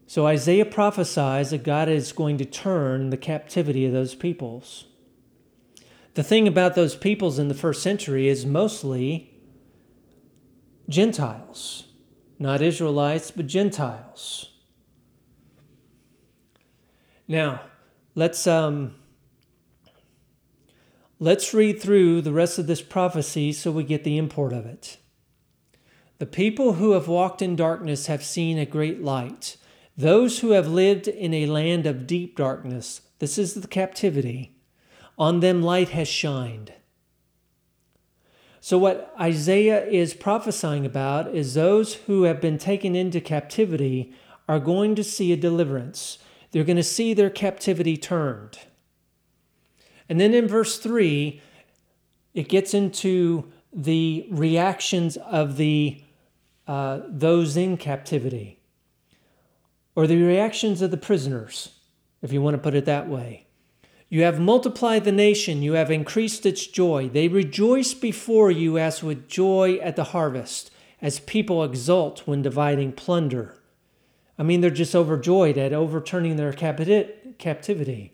So 0.07 0.26
Isaiah 0.26 0.64
prophesies 0.64 1.50
that 1.50 1.62
God 1.62 1.90
is 1.90 2.12
going 2.12 2.38
to 2.38 2.46
turn 2.46 3.11
the 3.11 3.18
captivity 3.18 3.85
of 3.85 3.92
those 3.92 4.14
peoples. 4.14 4.87
The 6.16 6.24
thing 6.24 6.48
about 6.48 6.74
those 6.74 6.96
peoples 6.96 7.38
in 7.38 7.48
the 7.48 7.55
first 7.55 7.83
century 7.83 8.26
is 8.26 8.46
mostly 8.46 9.35
Gentiles, 10.88 11.88
not 12.38 12.62
Israelites, 12.62 13.31
but 13.31 13.46
Gentiles. 13.46 14.55
Now, 17.29 17.61
let's 18.14 18.46
um, 18.46 18.94
let's 21.18 21.52
read 21.52 21.83
through 21.83 22.22
the 22.22 22.33
rest 22.33 22.59
of 22.59 22.66
this 22.66 22.81
prophecy 22.81 23.52
so 23.52 23.70
we 23.70 23.85
get 23.85 24.02
the 24.02 24.16
import 24.16 24.55
of 24.55 24.64
it. 24.64 24.96
The 26.16 26.24
people 26.24 26.74
who 26.74 26.92
have 26.92 27.09
walked 27.09 27.42
in 27.42 27.57
darkness 27.57 28.07
have 28.07 28.24
seen 28.24 28.57
a 28.57 28.64
great 28.64 29.02
light. 29.02 29.59
Those 29.98 30.38
who 30.38 30.52
have 30.52 30.66
lived 30.66 31.09
in 31.09 31.35
a 31.35 31.44
land 31.44 31.85
of 31.85 32.07
deep 32.07 32.38
darkness, 32.38 33.02
this 33.18 33.37
is 33.37 33.52
the 33.52 33.68
captivity, 33.68 34.56
on 35.18 35.40
them 35.40 35.62
light 35.62 35.90
has 35.90 36.09
shined. 36.09 36.72
So, 38.61 38.79
what 38.79 39.14
Isaiah 39.20 39.87
is 39.87 40.12
prophesying 40.12 40.85
about 40.85 41.33
is 41.35 41.55
those 41.55 41.94
who 41.94 42.24
have 42.24 42.40
been 42.40 42.59
taken 42.59 42.96
into 42.96 43.20
captivity 43.20 44.12
are 44.48 44.59
going 44.59 44.94
to 44.96 45.05
see 45.05 45.33
a 45.33 45.37
deliverance. 45.37 46.18
They're 46.50 46.64
going 46.64 46.76
to 46.76 46.83
see 46.83 47.14
their 47.14 47.31
captivity 47.31 47.96
turned. 47.96 48.59
And 50.09 50.20
then 50.20 50.35
in 50.35 50.48
verse 50.48 50.79
3, 50.79 51.40
it 52.35 52.48
gets 52.48 52.74
into 52.74 53.52
the 53.72 54.26
reactions 54.31 55.16
of 55.16 55.57
the 55.57 56.02
uh, 56.66 57.00
those 57.07 57.57
in 57.57 57.76
captivity 57.76 58.59
or 59.94 60.07
the 60.07 60.20
reactions 60.20 60.83
of 60.83 60.90
the 60.90 60.96
prisoners, 60.96 61.70
if 62.22 62.33
you 62.33 62.42
want 62.42 62.55
to 62.55 62.62
put 62.62 62.74
it 62.74 62.85
that 62.87 63.09
way. 63.09 63.45
You 64.09 64.23
have 64.23 64.38
multiplied 64.38 65.05
the 65.05 65.12
nation, 65.12 65.62
you 65.62 65.73
have 65.73 65.90
increased 65.90 66.47
its 66.47 66.66
joy. 66.66 67.09
They 67.09 67.27
rejoice 67.27 67.92
before 67.92 68.51
you 68.51 68.79
as 68.79 69.03
with 69.03 69.29
joy 69.29 69.79
at 69.79 69.97
the 69.97 70.05
harvest, 70.05 70.71
as 71.03 71.19
people 71.21 71.64
exult 71.64 72.21
when 72.27 72.42
dividing 72.42 72.92
plunder. 72.92 73.57
I 74.38 74.45
mean, 74.45 74.61
they're 74.61 74.71
just 74.71 74.95
overjoyed 74.95 75.59
at 75.59 75.73
overturning 75.73 76.37
their 76.37 76.53
captivity. 76.53 78.12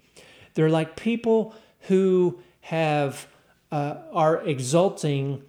They're 0.54 0.70
like 0.70 0.96
people 0.96 1.54
who 1.88 2.40
have 2.62 3.26
uh, 3.70 3.96
are 4.12 4.42
exulting 4.46 5.42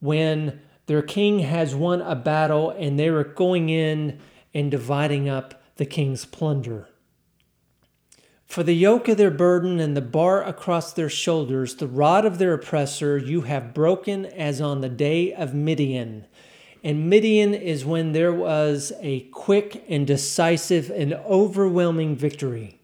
when 0.00 0.60
their 0.86 1.02
king 1.02 1.40
has 1.40 1.74
won 1.74 2.00
a 2.00 2.14
battle 2.14 2.70
and 2.70 2.98
they 2.98 3.08
are 3.08 3.24
going 3.24 3.68
in 3.68 4.20
and 4.54 4.70
dividing 4.70 5.28
up 5.28 5.62
the 5.76 5.86
king's 5.86 6.24
plunder. 6.24 6.88
For 8.46 8.62
the 8.62 8.74
yoke 8.74 9.08
of 9.08 9.16
their 9.16 9.30
burden 9.30 9.80
and 9.80 9.96
the 9.96 10.00
bar 10.00 10.42
across 10.42 10.92
their 10.92 11.10
shoulders, 11.10 11.74
the 11.74 11.86
rod 11.86 12.24
of 12.24 12.38
their 12.38 12.54
oppressor, 12.54 13.18
you 13.18 13.42
have 13.42 13.74
broken 13.74 14.24
as 14.24 14.60
on 14.60 14.80
the 14.80 14.88
day 14.88 15.34
of 15.34 15.52
Midian. 15.52 16.26
And 16.82 17.10
Midian 17.10 17.52
is 17.52 17.84
when 17.84 18.12
there 18.12 18.32
was 18.32 18.92
a 19.00 19.20
quick 19.30 19.84
and 19.88 20.06
decisive 20.06 20.90
and 20.90 21.14
overwhelming 21.14 22.14
victory 22.14 22.80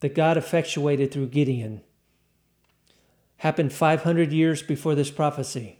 that 0.00 0.14
God 0.14 0.36
effectuated 0.36 1.12
through 1.12 1.28
Gideon. 1.28 1.82
Happened 3.38 3.72
500 3.72 4.32
years 4.32 4.62
before 4.62 4.94
this 4.94 5.10
prophecy. 5.10 5.78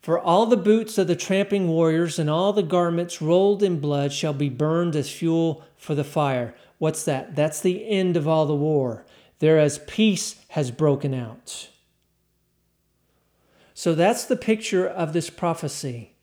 For 0.00 0.18
all 0.18 0.46
the 0.46 0.56
boots 0.56 0.96
of 0.96 1.06
the 1.06 1.16
tramping 1.16 1.68
warriors 1.68 2.18
and 2.18 2.30
all 2.30 2.52
the 2.52 2.62
garments 2.62 3.20
rolled 3.20 3.62
in 3.62 3.80
blood 3.80 4.12
shall 4.12 4.32
be 4.32 4.48
burned 4.48 4.96
as 4.96 5.10
fuel 5.10 5.64
for 5.76 5.94
the 5.94 6.04
fire. 6.04 6.54
What's 6.78 7.04
that? 7.04 7.34
That's 7.36 7.60
the 7.60 7.88
end 7.88 8.16
of 8.16 8.26
all 8.26 8.46
the 8.46 8.54
war. 8.54 9.04
There 9.40 9.58
as 9.58 9.80
peace 9.86 10.36
has 10.50 10.70
broken 10.70 11.14
out. 11.14 11.68
So 13.74 13.94
that's 13.94 14.24
the 14.24 14.36
picture 14.36 14.86
of 14.86 15.12
this 15.12 15.30
prophecy 15.30 16.14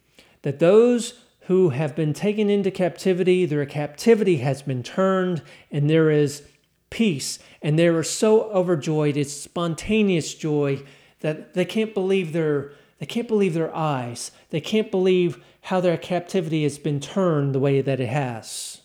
that 0.42 0.60
those 0.60 1.22
who 1.48 1.70
have 1.70 1.96
been 1.96 2.14
taken 2.14 2.50
into 2.50 2.70
captivity, 2.70 3.46
their 3.46 3.66
captivity 3.66 4.38
has 4.38 4.62
been 4.62 4.84
turned, 4.84 5.42
and 5.72 5.90
there 5.90 6.12
is 6.12 6.44
peace. 6.90 7.40
And 7.62 7.80
they 7.80 7.88
are 7.88 8.04
so 8.04 8.52
overjoyed, 8.52 9.18
it's 9.18 9.34
spontaneous 9.34 10.34
joy 10.36 10.84
that 11.22 11.54
they 11.54 11.66
can't 11.66 11.94
believe 11.94 12.34
their 12.34 12.72
they 13.00 13.06
can't 13.06 13.28
believe 13.28 13.54
their 13.54 13.76
eyes. 13.76 14.32
They 14.52 14.62
can't 14.62 14.90
believe 14.90 15.44
how 15.64 15.82
their 15.82 15.98
captivity 15.98 16.64
has 16.64 16.78
been 16.78 17.00
turned 17.00 17.54
the 17.54 17.60
way 17.60 17.82
that 17.82 18.00
it 18.00 18.08
has. 18.08 18.82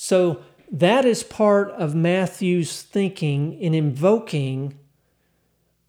So 0.00 0.42
that 0.70 1.04
is 1.04 1.24
part 1.24 1.72
of 1.72 1.92
Matthew's 1.92 2.82
thinking 2.82 3.60
in 3.60 3.74
invoking 3.74 4.78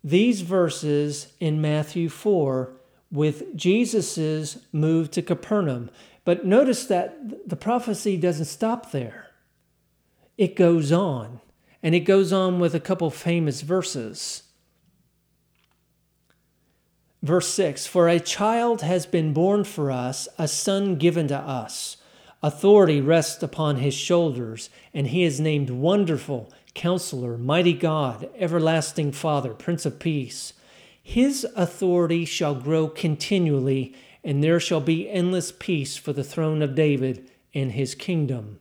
these 0.04 0.41
verses 0.41 1.34
in 1.39 1.62
Matthew 1.62 2.10
4 2.10 2.74
with 3.12 3.56
Jesus's 3.56 4.65
move 4.72 5.12
to 5.12 5.22
Capernaum. 5.22 5.91
But 6.26 6.43
notice 6.43 6.88
that 6.88 7.48
the 7.48 7.56
prophecy 7.56 8.17
doesn't 8.17 8.45
stop 8.45 8.89
there. 8.89 9.28
It 10.39 10.56
goes 10.56 10.91
on. 10.91 11.39
And 11.84 11.93
it 11.93 12.00
goes 12.00 12.34
on 12.34 12.60
with 12.60 12.74
a 12.74 12.80
couple 12.80 13.12
famous 13.12 13.62
verses. 13.62 14.41
Verse 17.22 17.48
6 17.50 17.86
For 17.86 18.10
a 18.10 18.19
child 18.19 18.82
has 18.82 19.06
been 19.06 19.34
born 19.34 19.65
for 19.65 19.91
us, 19.91 20.28
a 20.39 20.48
son 20.48 20.95
given 20.95 21.28
to 21.28 21.38
us. 21.38 21.98
Authority 22.41 23.02
rests 23.02 23.43
upon 23.43 23.78
his 23.78 23.93
shoulders, 23.93 24.69
and 24.93 25.08
he 25.08 25.23
is 25.23 25.41
named 25.41 25.69
Wonderful, 25.69 26.52
Counselor, 26.73 27.38
Mighty 27.38 27.73
God, 27.73 28.30
Everlasting 28.38 29.12
Father, 29.12 29.54
Prince 29.54 29.86
of 29.86 29.99
Peace. 29.99 30.54
His 31.04 31.45
authority 31.56 32.23
shall 32.23 32.56
grow 32.56 32.88
continually, 32.88 33.93
and 34.23 34.41
there 34.41 34.60
shall 34.60 34.80
be 34.80 35.10
endless 35.10 35.52
peace 35.52 35.97
for 35.97 36.13
the 36.13 36.23
throne 36.23 36.62
of 36.62 36.75
David 36.75 37.30
and 37.54 37.73
his 37.73 37.93
kingdom. 37.95 38.60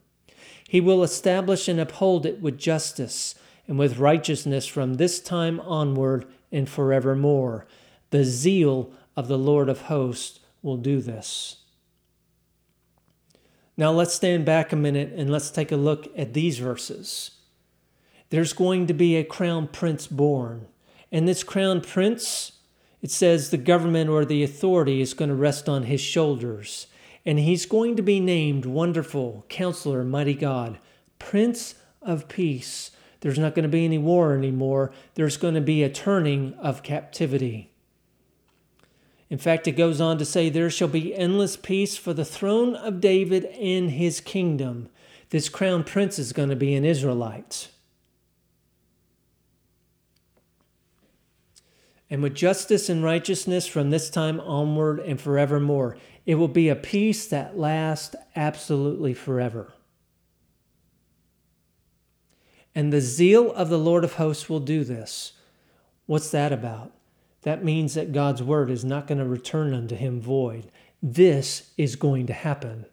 He 0.67 0.81
will 0.81 1.05
establish 1.05 1.69
and 1.69 1.79
uphold 1.79 2.27
it 2.27 2.41
with 2.41 2.59
justice 2.59 3.37
and 3.69 3.79
with 3.79 3.99
righteousness 3.99 4.67
from 4.67 4.95
this 4.95 5.21
time 5.21 5.61
onward 5.61 6.27
and 6.51 6.69
forevermore. 6.69 7.67
The 8.11 8.25
zeal 8.25 8.93
of 9.17 9.29
the 9.29 9.39
Lord 9.39 9.69
of 9.69 9.83
hosts 9.83 10.41
will 10.63 10.79
do 10.79 11.01
this. 11.01 11.57
Now 13.79 13.93
let's 13.93 14.13
stand 14.13 14.45
back 14.45 14.73
a 14.73 14.77
minute 14.77 15.13
and 15.17 15.31
let's 15.31 15.51
take 15.51 15.73
a 15.73 15.77
look 15.77 16.09
at 16.19 16.35
these 16.35 16.59
verses. 16.59 17.31
There's 18.29 18.53
going 18.53 18.89
to 18.89 18.93
be 18.93 19.17
a 19.17 19.25
crown 19.25 19.69
prince 19.69 20.07
born. 20.07 20.67
And 21.11 21.27
this 21.27 21.43
crown 21.43 21.81
prince, 21.81 22.53
it 23.01 23.11
says 23.11 23.49
the 23.49 23.57
government 23.57 24.11
or 24.11 24.27
the 24.27 24.43
authority 24.43 25.01
is 25.01 25.15
going 25.15 25.31
to 25.31 25.35
rest 25.35 25.69
on 25.69 25.85
his 25.85 26.03
shoulders 26.03 26.89
and 27.25 27.39
he's 27.39 27.67
going 27.67 27.95
to 27.95 28.03
be 28.03 28.21
named 28.21 28.65
Wonderful, 28.65 29.45
Counselor, 29.49 30.03
Mighty 30.03 30.35
God, 30.35 30.79
Prince 31.19 31.75
of 32.01 32.27
Peace. 32.27 32.91
There's 33.21 33.39
not 33.39 33.55
going 33.55 33.65
to 33.65 33.69
be 33.69 33.85
any 33.85 33.99
war 33.99 34.35
anymore. 34.35 34.93
There's 35.15 35.37
going 35.37 35.55
to 35.55 35.61
be 35.61 35.83
a 35.83 35.91
turning 35.91 36.55
of 36.55 36.83
captivity. 36.83 37.71
In 39.31 39.39
fact, 39.39 39.69
it 39.69 39.73
goes 39.73 40.01
on 40.01 40.19
to 40.19 40.25
say, 40.25 40.49
There 40.49 40.71
shall 40.71 40.89
be 40.89 41.15
endless 41.15 41.57
peace 41.57 41.97
for 41.97 42.15
the 42.15 42.25
throne 42.25 42.75
of 42.75 43.01
David 43.01 43.45
and 43.45 43.91
his 43.91 44.21
kingdom. 44.21 44.89
This 45.31 45.49
crown 45.49 45.85
prince 45.85 46.19
is 46.19 46.33
going 46.33 46.49
to 46.49 46.57
be 46.57 46.75
an 46.75 46.85
Israelite. 46.85 47.69
And 52.11 52.23
with 52.23 52.35
justice 52.35 52.89
and 52.89 53.05
righteousness 53.05 53.67
from 53.67 53.91
this 53.91 54.09
time 54.09 54.41
onward 54.41 54.99
and 55.01 55.21
forevermore. 55.21 55.99
It 56.25 56.35
will 56.35 56.49
be 56.49 56.69
a 56.69 56.77
peace 56.77 57.27
that 57.29 57.59
lasts 57.59 58.15
absolutely 58.37 59.15
forever. 59.15 59.73
And 62.75 62.93
the 62.93 63.01
zeal 63.01 63.51
of 63.53 63.71
the 63.71 63.79
Lord 63.79 64.05
of 64.05 64.15
hosts 64.15 64.49
will 64.49 64.61
do 64.61 64.85
this. 64.85 65.33
What's 66.05 66.31
that 66.31 66.53
about? 66.53 66.93
That 67.49 67.65
means 67.65 67.95
that 67.95 68.13
God's 68.13 68.43
word 68.43 68.69
is 68.69 68.85
not 68.85 69.07
going 69.07 69.17
to 69.17 69.25
return 69.25 69.73
unto 69.73 69.97
him 69.97 70.21
void. 70.21 70.71
This 71.03 71.71
is 71.79 71.97
going 71.97 72.27
to 72.27 72.35
happen. 72.35 72.85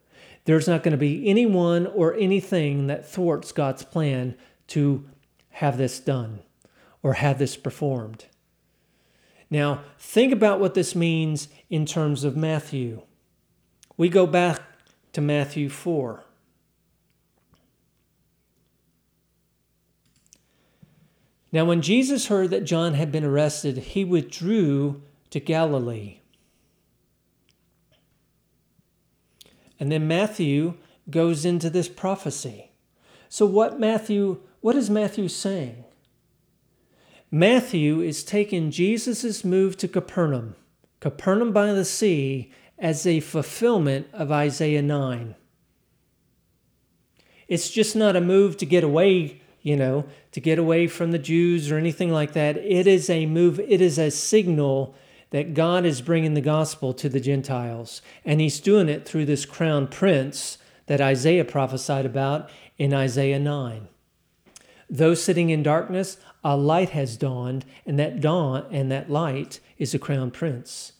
There's 0.45 0.65
not 0.65 0.81
going 0.81 0.93
to 0.93 0.97
be 0.97 1.27
anyone 1.27 1.85
or 1.87 2.13
anything 2.13 2.87
that 2.87 3.05
thwarts 3.05 3.51
God's 3.51 3.83
plan 3.83 4.33
to 4.67 5.03
have 5.49 5.77
this 5.77 5.99
done 5.99 6.39
or 7.03 7.15
have 7.15 7.37
this 7.37 7.57
performed. 7.57 8.27
Now, 9.49 9.81
think 9.99 10.31
about 10.31 10.61
what 10.61 10.73
this 10.73 10.95
means 10.95 11.49
in 11.69 11.85
terms 11.85 12.23
of 12.23 12.37
Matthew. 12.37 13.01
We 13.97 14.07
go 14.07 14.25
back 14.25 14.61
to 15.11 15.19
Matthew 15.19 15.67
4. 15.67 16.23
Now, 21.55 21.63
when 21.63 21.81
Jesus 21.81 22.27
heard 22.27 22.49
that 22.49 22.65
John 22.65 22.95
had 22.95 23.13
been 23.13 23.23
arrested, 23.23 23.77
he 23.77 24.03
withdrew 24.03 25.01
to 25.29 25.39
Galilee. 25.39 26.19
And 29.79 29.89
then 29.89 30.05
Matthew 30.05 30.73
goes 31.09 31.45
into 31.45 31.69
this 31.69 31.87
prophecy. 31.87 32.71
So 33.29 33.45
what 33.45 33.79
Matthew 33.79 34.41
what 34.59 34.75
is 34.75 34.89
Matthew 34.89 35.29
saying? 35.29 35.85
Matthew 37.31 38.01
is 38.01 38.25
taking 38.25 38.69
Jesus' 38.69 39.45
move 39.45 39.77
to 39.77 39.87
Capernaum, 39.87 40.55
Capernaum 40.99 41.53
by 41.53 41.71
the 41.71 41.85
sea, 41.85 42.51
as 42.77 43.07
a 43.07 43.21
fulfillment 43.21 44.07
of 44.11 44.29
Isaiah 44.29 44.81
9. 44.81 45.35
It's 47.47 47.69
just 47.69 47.95
not 47.95 48.17
a 48.17 48.21
move 48.21 48.57
to 48.57 48.65
get 48.65 48.83
away, 48.83 49.39
you 49.65 49.75
know, 49.75 50.05
to 50.31 50.39
get 50.39 50.59
away 50.59 50.85
from 50.85 51.11
the 51.11 51.17
Jews 51.17 51.71
or 51.71 51.77
anything 51.79 52.11
like 52.11 52.33
that. 52.33 52.55
It 52.57 52.85
is 52.85 53.09
a 53.09 53.25
move, 53.25 53.59
it 53.59 53.81
is 53.81 53.97
a 53.97 54.11
signal 54.11 54.93
that 55.31 55.55
God 55.55 55.85
is 55.85 56.03
bringing 56.03 56.35
the 56.35 56.39
gospel 56.39 56.93
to 56.93 57.09
the 57.09 57.19
Gentiles. 57.19 58.03
And 58.23 58.39
he's 58.39 58.59
doing 58.59 58.89
it 58.89 59.07
through 59.07 59.25
this 59.25 59.43
crown 59.43 59.87
prince 59.87 60.59
that 60.85 61.01
Isaiah 61.01 61.43
prophesied 61.43 62.05
about 62.05 62.47
in 62.77 62.93
Isaiah 62.93 63.39
9. 63.39 63.87
Those 64.87 65.23
sitting 65.23 65.49
in 65.49 65.63
darkness, 65.63 66.17
a 66.43 66.55
light 66.55 66.91
has 66.91 67.17
dawned, 67.17 67.65
and 67.87 67.97
that 67.97 68.21
dawn 68.21 68.67
and 68.69 68.91
that 68.91 69.09
light 69.09 69.61
is 69.79 69.93
the 69.93 69.99
crown 69.99 70.29
prince. 70.29 70.93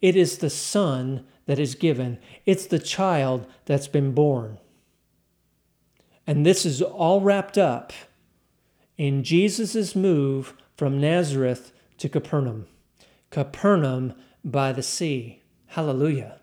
It 0.00 0.16
is 0.16 0.38
the 0.38 0.48
son 0.48 1.26
that 1.44 1.58
is 1.58 1.74
given. 1.74 2.18
It's 2.46 2.64
the 2.64 2.78
child 2.78 3.46
that's 3.66 3.88
been 3.88 4.12
born. 4.12 4.56
And 6.30 6.46
this 6.46 6.64
is 6.64 6.80
all 6.80 7.20
wrapped 7.20 7.58
up 7.58 7.92
in 8.96 9.24
Jesus' 9.24 9.96
move 9.96 10.54
from 10.76 11.00
Nazareth 11.00 11.72
to 11.98 12.08
Capernaum. 12.08 12.68
Capernaum 13.30 14.14
by 14.44 14.70
the 14.70 14.84
sea. 14.84 15.42
Hallelujah. 15.66 16.38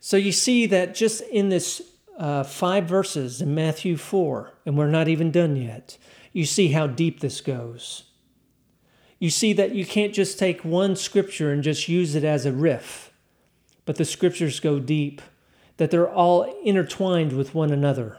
So 0.00 0.16
you 0.16 0.32
see 0.32 0.66
that 0.66 0.96
just 0.96 1.20
in 1.20 1.50
this 1.50 1.82
uh, 2.18 2.42
five 2.42 2.86
verses 2.86 3.40
in 3.40 3.54
Matthew 3.54 3.96
4, 3.96 4.54
and 4.66 4.76
we're 4.76 4.88
not 4.88 5.06
even 5.06 5.30
done 5.30 5.54
yet, 5.54 5.96
you 6.32 6.46
see 6.46 6.72
how 6.72 6.88
deep 6.88 7.20
this 7.20 7.40
goes. 7.40 8.10
You 9.20 9.30
see 9.30 9.52
that 9.52 9.76
you 9.76 9.86
can't 9.86 10.12
just 10.12 10.36
take 10.36 10.64
one 10.64 10.96
scripture 10.96 11.52
and 11.52 11.62
just 11.62 11.88
use 11.88 12.16
it 12.16 12.24
as 12.24 12.44
a 12.44 12.50
riff, 12.50 13.12
but 13.84 13.94
the 13.94 14.04
scriptures 14.04 14.58
go 14.58 14.80
deep 14.80 15.22
that 15.76 15.90
they're 15.90 16.10
all 16.10 16.42
intertwined 16.62 17.32
with 17.32 17.54
one 17.54 17.70
another. 17.70 18.18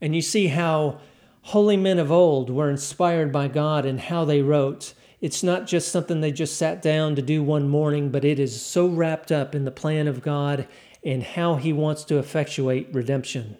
And 0.00 0.14
you 0.14 0.22
see 0.22 0.48
how 0.48 1.00
holy 1.42 1.76
men 1.76 1.98
of 1.98 2.10
old 2.10 2.50
were 2.50 2.70
inspired 2.70 3.32
by 3.32 3.48
God 3.48 3.86
and 3.86 4.00
how 4.00 4.24
they 4.24 4.42
wrote. 4.42 4.94
It's 5.20 5.42
not 5.42 5.66
just 5.66 5.90
something 5.90 6.20
they 6.20 6.32
just 6.32 6.56
sat 6.56 6.82
down 6.82 7.16
to 7.16 7.22
do 7.22 7.42
one 7.42 7.68
morning, 7.68 8.10
but 8.10 8.24
it 8.24 8.38
is 8.38 8.60
so 8.60 8.86
wrapped 8.86 9.32
up 9.32 9.54
in 9.54 9.64
the 9.64 9.70
plan 9.70 10.06
of 10.06 10.22
God 10.22 10.68
and 11.02 11.22
how 11.22 11.54
He 11.54 11.72
wants 11.72 12.04
to 12.04 12.18
effectuate 12.18 12.88
redemption. 12.92 13.56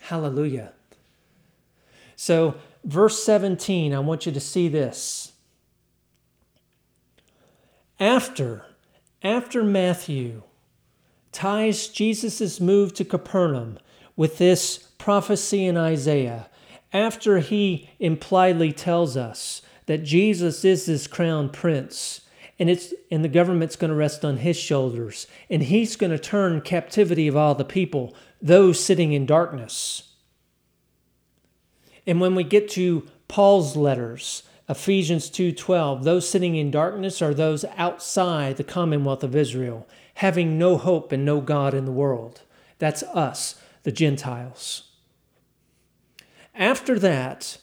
Hallelujah. 0.00 0.72
So, 2.16 2.54
verse 2.84 3.22
17, 3.22 3.94
I 3.94 3.98
want 3.98 4.24
you 4.24 4.32
to 4.32 4.40
see 4.40 4.68
this. 4.68 5.32
After, 8.00 8.64
after 9.22 9.62
Matthew 9.62 10.42
ties 11.36 11.88
Jesus' 11.88 12.60
move 12.60 12.94
to 12.94 13.04
Capernaum 13.04 13.78
with 14.16 14.38
this 14.38 14.78
prophecy 14.96 15.66
in 15.66 15.76
Isaiah 15.76 16.48
after 16.94 17.40
he 17.40 17.90
impliedly 18.00 18.72
tells 18.72 19.18
us 19.18 19.60
that 19.84 20.02
Jesus 20.02 20.64
is 20.64 20.86
this 20.86 21.06
crown 21.06 21.50
prince 21.50 22.22
and 22.58 22.70
it's 22.70 22.94
and 23.10 23.22
the 23.22 23.28
government's 23.28 23.76
going 23.76 23.90
to 23.90 23.94
rest 23.94 24.24
on 24.24 24.38
his 24.38 24.56
shoulders 24.56 25.26
and 25.50 25.64
he's 25.64 25.94
going 25.94 26.10
to 26.10 26.18
turn 26.18 26.62
captivity 26.62 27.28
of 27.28 27.36
all 27.36 27.54
the 27.54 27.66
people 27.66 28.14
those 28.40 28.82
sitting 28.82 29.12
in 29.12 29.26
darkness. 29.26 30.14
And 32.06 32.18
when 32.18 32.34
we 32.34 32.44
get 32.44 32.70
to 32.70 33.06
Paul's 33.28 33.76
letters 33.76 34.42
Ephesians 34.70 35.28
2:12 35.28 36.02
those 36.02 36.26
sitting 36.26 36.56
in 36.56 36.70
darkness 36.70 37.20
are 37.20 37.34
those 37.34 37.66
outside 37.76 38.56
the 38.56 38.64
commonwealth 38.64 39.22
of 39.22 39.36
Israel 39.36 39.86
having 40.16 40.58
no 40.58 40.78
hope 40.78 41.12
and 41.12 41.24
no 41.24 41.40
God 41.40 41.74
in 41.74 41.84
the 41.84 41.92
world. 41.92 42.42
That's 42.78 43.02
us, 43.02 43.60
the 43.82 43.92
Gentiles. 43.92 44.90
After 46.54 46.98
that, 46.98 47.58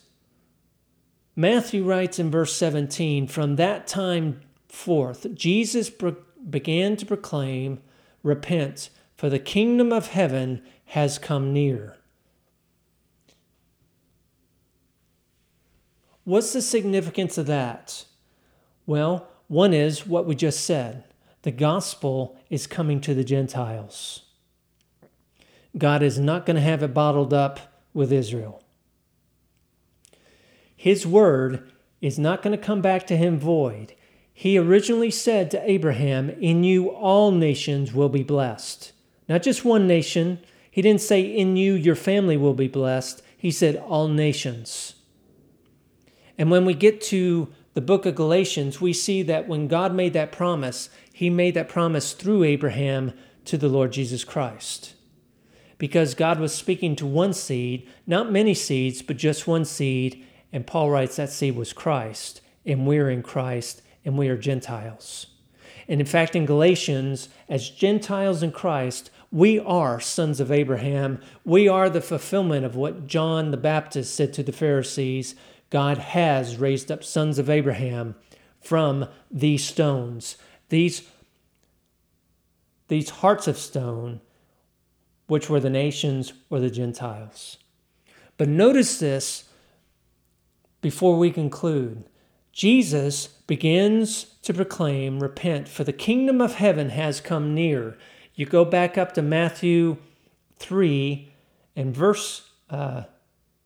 Matthew 1.36 1.84
writes 1.84 2.20
in 2.20 2.30
verse 2.30 2.56
17 2.56 3.28
From 3.28 3.56
that 3.56 3.88
time 3.88 4.42
forth, 4.68 5.34
Jesus 5.34 5.90
began 5.90 6.96
to 6.98 7.06
proclaim, 7.06 7.82
Repent, 8.22 8.90
for 9.18 9.30
the 9.30 9.40
kingdom 9.40 9.92
of 9.92 10.08
heaven 10.08 10.62
has 10.86 11.18
come 11.18 11.54
near. 11.54 11.98
What's 16.24 16.54
the 16.54 16.62
significance 16.62 17.38
of 17.38 17.48
that? 17.48 18.06
Well, 18.86 19.28
one 19.48 19.74
is 19.74 20.06
what 20.06 20.26
we 20.28 20.36
just 20.36 20.64
said 20.64 21.04
the 21.44 21.52
gospel 21.52 22.38
is 22.50 22.68
coming 22.68 23.00
to 23.02 23.14
the 23.14 23.24
Gentiles. 23.24 24.24
God 25.78 26.02
is 26.02 26.20
not 26.20 26.46
going 26.46 26.56
to 26.56 26.62
have 26.62 26.84
it 26.84 26.94
bottled 26.94 27.34
up 27.34 27.60
with 27.94 28.12
Israel. 28.12 28.64
His 30.76 31.06
word 31.06 31.72
is 32.02 32.20
not 32.20 32.42
going 32.42 32.58
to 32.58 32.64
come 32.64 32.82
back 32.82 33.08
to 33.08 33.18
him 33.18 33.40
void. 33.40 33.94
He 34.34 34.58
originally 34.58 35.12
said 35.12 35.52
to 35.52 35.70
Abraham, 35.70 36.30
In 36.42 36.64
you 36.64 36.90
all 36.90 37.32
nations 37.32 37.94
will 37.94 38.10
be 38.10 38.24
blessed. 38.24 38.92
Not 39.30 39.44
just 39.44 39.64
one 39.64 39.88
nation. 39.88 40.40
He 40.70 40.82
didn't 40.82 41.02
say, 41.02 41.22
In 41.22 41.56
you 41.56 41.74
your 41.74 41.96
family 41.96 42.36
will 42.36 42.54
be 42.54 42.68
blessed. 42.68 43.22
He 43.38 43.52
said, 43.52 43.78
All 43.78 44.08
nations. 44.08 44.96
And 46.38 46.50
when 46.50 46.66
we 46.66 46.74
get 46.74 47.00
to 47.02 47.48
the 47.74 47.82
book 47.82 48.06
of 48.06 48.16
Galatians, 48.16 48.82
we 48.82 48.94
see 48.94 49.22
that 49.24 49.48
when 49.48 49.68
God 49.68 49.94
made 49.94 50.14
that 50.14 50.32
promise, 50.32 50.90
he 51.14 51.30
made 51.30 51.54
that 51.54 51.70
promise 51.70 52.12
through 52.12 52.44
Abraham 52.44 53.14
to 53.46 53.58
the 53.58 53.70
Lord 53.70 53.94
Jesus 53.94 54.24
Christ. 54.26 54.96
Because 55.78 56.16
God 56.16 56.40
was 56.40 56.54
speaking 56.54 56.96
to 56.98 57.06
one 57.06 57.34
seed, 57.34 57.88
not 58.08 58.32
many 58.32 58.56
seeds, 58.56 59.02
but 59.04 59.16
just 59.16 59.48
one 59.48 59.64
seed. 59.64 60.26
And 60.52 60.66
Paul 60.66 60.90
writes 60.90 61.16
that 61.18 61.30
seed 61.30 61.56
was 61.56 61.72
Christ, 61.72 62.42
and 62.66 62.88
we're 62.88 63.12
in 63.12 63.22
Christ, 63.22 63.84
and 64.04 64.18
we 64.18 64.28
are 64.28 64.38
Gentiles. 64.38 65.28
And 65.88 66.00
in 66.00 66.08
fact, 66.08 66.36
in 66.36 66.48
Galatians, 66.48 67.30
as 67.48 67.70
Gentiles 67.70 68.42
in 68.42 68.52
Christ, 68.52 69.12
we 69.32 69.60
are 69.60 70.00
sons 70.00 70.40
of 70.40 70.52
Abraham. 70.52 71.22
We 71.46 71.68
are 71.68 71.90
the 71.90 72.02
fulfillment 72.02 72.66
of 72.66 72.76
what 72.76 73.06
John 73.06 73.52
the 73.52 73.58
Baptist 73.58 74.16
said 74.16 74.34
to 74.34 74.44
the 74.44 74.52
Pharisees 74.52 75.36
God 75.70 75.98
has 75.98 76.58
raised 76.58 76.92
up 76.92 77.04
sons 77.04 77.38
of 77.38 77.50
Abraham 77.50 78.16
from 78.62 79.08
these 79.30 79.66
stones, 79.66 80.38
these, 80.70 81.04
these 82.88 83.10
hearts 83.10 83.48
of 83.48 83.58
stone, 83.58 84.22
which 85.28 85.50
were 85.50 85.60
the 85.60 85.70
nations 85.70 86.34
or 86.50 86.60
the 86.60 86.70
Gentiles. 86.70 87.58
But 88.38 88.50
notice 88.50 89.00
this 89.00 89.46
before 90.82 91.18
we 91.18 91.32
conclude. 91.32 92.04
Jesus 92.52 93.28
begins 93.28 94.26
to 94.44 94.54
proclaim, 94.54 95.20
Repent, 95.20 95.68
for 95.68 95.84
the 95.84 95.94
kingdom 95.94 96.40
of 96.40 96.56
heaven 96.56 96.90
has 96.90 97.20
come 97.20 97.56
near. 97.56 97.98
You 98.36 98.46
go 98.46 98.64
back 98.64 98.98
up 98.98 99.14
to 99.14 99.22
Matthew 99.22 99.98
3 100.60 101.32
and 101.76 101.96
verse, 101.96 102.50
uh, 102.70 103.04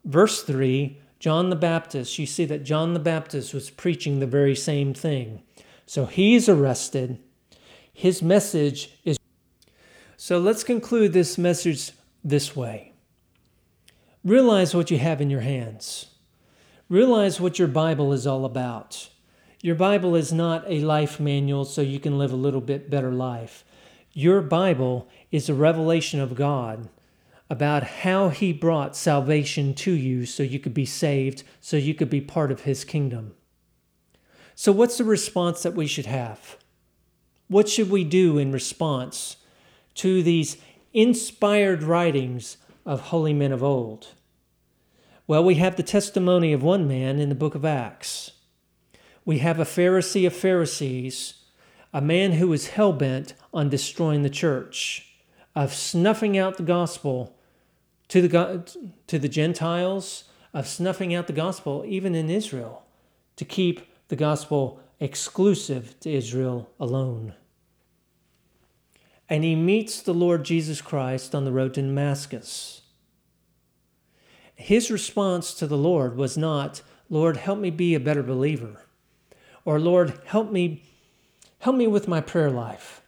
verse 0.05 0.43
3 0.43 0.97
John 1.19 1.49
the 1.49 1.55
Baptist, 1.55 2.19
you 2.19 2.27
see 2.27 2.45
that 2.45 2.63
John 2.63 2.93
the 2.93 2.99
Baptist 2.99 3.53
was 3.53 3.71
preaching 3.71 4.19
the 4.19 4.27
very 4.27 4.55
same 4.55 4.93
thing. 4.93 5.41
So 5.87 6.05
he's 6.05 6.47
arrested. 6.47 7.17
His 7.91 8.21
message 8.21 8.99
is. 9.03 9.17
So 10.17 10.37
let's 10.37 10.63
conclude 10.63 11.13
this 11.13 11.37
message 11.37 11.91
this 12.23 12.55
way 12.55 12.93
Realize 14.23 14.75
what 14.75 14.91
you 14.91 14.99
have 14.99 15.21
in 15.21 15.29
your 15.29 15.41
hands, 15.41 16.07
realize 16.89 17.39
what 17.39 17.57
your 17.57 17.69
Bible 17.69 18.11
is 18.11 18.27
all 18.27 18.45
about. 18.45 19.09
Your 19.61 19.75
Bible 19.75 20.15
is 20.15 20.31
not 20.31 20.63
a 20.67 20.81
life 20.81 21.19
manual 21.19 21.65
so 21.65 21.81
you 21.81 21.99
can 21.99 22.19
live 22.19 22.31
a 22.31 22.35
little 22.35 22.61
bit 22.61 22.91
better 22.91 23.11
life. 23.11 23.63
Your 24.13 24.41
Bible 24.41 25.07
is 25.31 25.49
a 25.49 25.53
revelation 25.53 26.19
of 26.19 26.35
God 26.35 26.89
about 27.49 27.83
how 27.83 28.29
he 28.29 28.53
brought 28.53 28.95
salvation 28.95 29.73
to 29.73 29.91
you 29.91 30.25
so 30.25 30.43
you 30.43 30.59
could 30.59 30.73
be 30.73 30.85
saved, 30.85 31.43
so 31.59 31.77
you 31.77 31.95
could 31.95 32.09
be 32.09 32.21
part 32.21 32.51
of 32.51 32.61
his 32.61 32.83
kingdom. 32.83 33.33
So, 34.59 34.71
what's 34.71 34.97
the 34.97 35.03
response 35.03 35.61
that 35.61 35.75
we 35.75 35.85
should 35.85 36.07
have? 36.07 36.57
What 37.47 37.69
should 37.69 37.91
we 37.91 38.03
do 38.03 38.39
in 38.39 38.51
response 38.51 39.37
to 39.93 40.23
these 40.23 40.57
inspired 40.93 41.83
writings 41.83 42.57
of 42.83 43.01
holy 43.01 43.35
men 43.35 43.51
of 43.51 43.61
old? 43.61 44.07
Well, 45.27 45.43
we 45.43 45.55
have 45.55 45.75
the 45.75 45.83
testimony 45.83 46.53
of 46.53 46.63
one 46.63 46.87
man 46.87 47.19
in 47.19 47.29
the 47.29 47.35
book 47.35 47.53
of 47.53 47.65
Acts. 47.65 48.31
We 49.25 49.37
have 49.37 49.59
a 49.59 49.63
Pharisee 49.63 50.25
of 50.25 50.35
Pharisees, 50.35 51.35
a 51.93 52.01
man 52.01 52.31
who 52.31 52.47
was 52.47 52.69
hell 52.69 52.93
bent 52.93 53.35
on 53.53 53.69
destroying 53.69 54.23
the 54.23 54.27
church, 54.27 55.19
of 55.55 55.71
snuffing 55.71 56.35
out 56.35 56.57
the 56.57 56.63
gospel 56.63 57.37
to 58.07 58.27
the, 58.27 58.89
to 59.05 59.19
the 59.19 59.29
Gentiles, 59.29 60.23
of 60.51 60.67
snuffing 60.67 61.13
out 61.13 61.27
the 61.27 61.33
gospel, 61.33 61.83
even 61.85 62.15
in 62.15 62.31
Israel, 62.31 62.87
to 63.35 63.45
keep 63.45 63.81
the 64.07 64.15
gospel 64.15 64.79
exclusive 64.99 65.99
to 65.99 66.11
Israel 66.11 66.69
alone. 66.79 67.33
And 69.29 69.43
he 69.43 69.55
meets 69.55 70.01
the 70.01 70.13
Lord 70.13 70.45
Jesus 70.45 70.81
Christ 70.81 71.35
on 71.35 71.43
the 71.43 71.51
road 71.51 71.73
to 71.73 71.81
Damascus. 71.81 72.81
His 74.55 74.89
response 74.89 75.53
to 75.55 75.67
the 75.67 75.77
Lord 75.77 76.15
was 76.15 76.37
not, 76.37 76.81
Lord, 77.09 77.37
help 77.37 77.59
me 77.59 77.69
be 77.69 77.93
a 77.93 77.99
better 77.99 78.23
believer, 78.23 78.81
or 79.65 79.79
Lord, 79.79 80.19
help 80.25 80.51
me 80.51 80.83
help 81.59 81.75
me 81.75 81.87
with 81.87 82.07
my 82.07 82.21
prayer 82.21 82.49
life. 82.49 83.01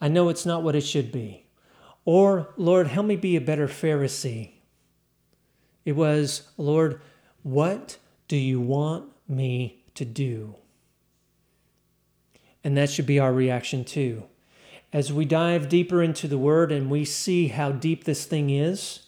I 0.00 0.08
know 0.08 0.28
it's 0.28 0.46
not 0.46 0.62
what 0.62 0.76
it 0.76 0.82
should 0.82 1.12
be. 1.12 1.46
Or, 2.04 2.52
Lord, 2.56 2.88
help 2.88 3.06
me 3.06 3.16
be 3.16 3.36
a 3.36 3.40
better 3.40 3.66
Pharisee. 3.66 4.52
It 5.84 5.92
was, 5.92 6.48
Lord, 6.58 7.00
what 7.42 7.98
do 8.28 8.36
you 8.36 8.60
want 8.60 9.10
me 9.28 9.83
to 9.94 10.04
do? 10.04 10.56
And 12.62 12.76
that 12.76 12.90
should 12.90 13.06
be 13.06 13.18
our 13.18 13.32
reaction 13.32 13.84
too. 13.84 14.24
As 14.92 15.12
we 15.12 15.24
dive 15.24 15.68
deeper 15.68 16.02
into 16.02 16.28
the 16.28 16.38
Word 16.38 16.70
and 16.70 16.90
we 16.90 17.04
see 17.04 17.48
how 17.48 17.72
deep 17.72 18.04
this 18.04 18.26
thing 18.26 18.50
is, 18.50 19.00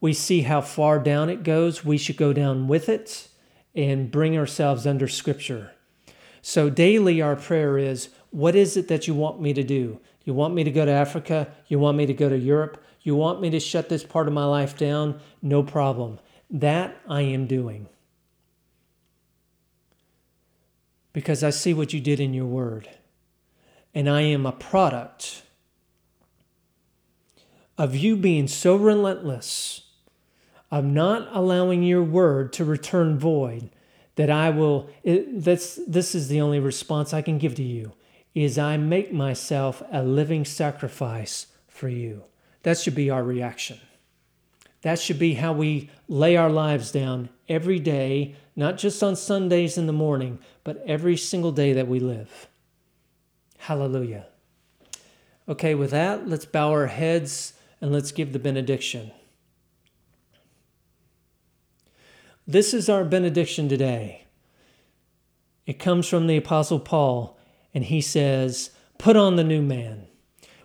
we 0.00 0.12
see 0.12 0.42
how 0.42 0.60
far 0.60 0.98
down 0.98 1.30
it 1.30 1.44
goes, 1.44 1.84
we 1.84 1.96
should 1.96 2.16
go 2.16 2.32
down 2.32 2.68
with 2.68 2.88
it 2.88 3.28
and 3.74 4.10
bring 4.10 4.36
ourselves 4.36 4.86
under 4.86 5.08
Scripture. 5.08 5.72
So 6.42 6.68
daily, 6.68 7.22
our 7.22 7.36
prayer 7.36 7.78
is 7.78 8.10
what 8.30 8.54
is 8.54 8.76
it 8.76 8.88
that 8.88 9.06
you 9.08 9.14
want 9.14 9.40
me 9.40 9.54
to 9.54 9.62
do? 9.62 10.00
You 10.24 10.34
want 10.34 10.54
me 10.54 10.64
to 10.64 10.70
go 10.70 10.84
to 10.84 10.90
Africa? 10.90 11.48
You 11.68 11.78
want 11.78 11.96
me 11.96 12.04
to 12.06 12.12
go 12.12 12.28
to 12.28 12.36
Europe? 12.36 12.84
You 13.00 13.14
want 13.14 13.40
me 13.40 13.50
to 13.50 13.60
shut 13.60 13.88
this 13.88 14.04
part 14.04 14.26
of 14.26 14.34
my 14.34 14.44
life 14.44 14.76
down? 14.76 15.20
No 15.40 15.62
problem. 15.62 16.18
That 16.50 16.96
I 17.08 17.22
am 17.22 17.46
doing. 17.46 17.86
Because 21.14 21.42
I 21.42 21.48
see 21.48 21.72
what 21.72 21.94
you 21.94 22.00
did 22.00 22.20
in 22.20 22.34
your 22.34 22.44
word. 22.44 22.90
And 23.94 24.10
I 24.10 24.20
am 24.20 24.44
a 24.44 24.52
product 24.52 25.42
of 27.78 27.96
you 27.96 28.16
being 28.16 28.46
so 28.46 28.76
relentless, 28.76 29.88
of 30.70 30.84
not 30.84 31.28
allowing 31.32 31.82
your 31.82 32.02
word 32.02 32.52
to 32.52 32.64
return 32.64 33.18
void, 33.18 33.70
that 34.16 34.28
I 34.28 34.50
will, 34.50 34.90
it, 35.02 35.42
that's, 35.42 35.78
this 35.86 36.14
is 36.14 36.28
the 36.28 36.40
only 36.40 36.60
response 36.60 37.14
I 37.14 37.22
can 37.22 37.38
give 37.38 37.54
to 37.54 37.62
you 37.62 37.92
is 38.34 38.58
I 38.58 38.76
make 38.76 39.12
myself 39.12 39.82
a 39.92 40.02
living 40.02 40.44
sacrifice 40.44 41.46
for 41.68 41.88
you. 41.88 42.24
That 42.62 42.78
should 42.78 42.94
be 42.94 43.10
our 43.10 43.22
reaction. 43.22 43.78
That 44.84 45.00
should 45.00 45.18
be 45.18 45.32
how 45.32 45.54
we 45.54 45.88
lay 46.08 46.36
our 46.36 46.50
lives 46.50 46.92
down 46.92 47.30
every 47.48 47.78
day, 47.78 48.36
not 48.54 48.76
just 48.76 49.02
on 49.02 49.16
Sundays 49.16 49.78
in 49.78 49.86
the 49.86 49.94
morning, 49.94 50.38
but 50.62 50.84
every 50.86 51.16
single 51.16 51.52
day 51.52 51.72
that 51.72 51.88
we 51.88 52.00
live. 52.00 52.48
Hallelujah. 53.56 54.26
Okay, 55.48 55.74
with 55.74 55.90
that, 55.92 56.28
let's 56.28 56.44
bow 56.44 56.70
our 56.70 56.88
heads 56.88 57.54
and 57.80 57.92
let's 57.92 58.12
give 58.12 58.34
the 58.34 58.38
benediction. 58.38 59.10
This 62.46 62.74
is 62.74 62.90
our 62.90 63.04
benediction 63.06 63.70
today. 63.70 64.26
It 65.64 65.78
comes 65.78 66.06
from 66.06 66.26
the 66.26 66.36
Apostle 66.36 66.78
Paul 66.78 67.38
and 67.72 67.84
he 67.84 68.02
says, 68.02 68.68
Put 68.98 69.16
on 69.16 69.36
the 69.36 69.44
new 69.44 69.62
man, 69.62 70.08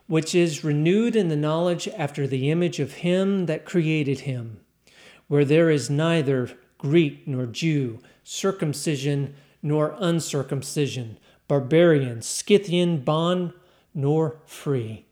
which 0.09 0.33
is 0.33 0.63
renewed 0.63 1.15
in 1.15 1.27
the 1.27 1.35
knowledge 1.35 1.87
after 1.89 2.25
the 2.25 2.49
image 2.49 2.79
of 2.79 2.93
him 2.93 3.45
that 3.45 3.63
created 3.63 4.21
him, 4.21 4.59
where 5.27 5.45
there 5.45 5.69
is 5.69 5.87
neither 5.87 6.49
Greek 6.79 7.27
nor 7.27 7.45
Jew, 7.45 7.99
circumcision 8.23 9.35
nor 9.61 9.95
uncircumcision, 9.99 11.19
barbarian, 11.47 12.23
Scythian, 12.23 13.01
bond 13.01 13.53
nor 13.93 14.41
free. 14.47 15.05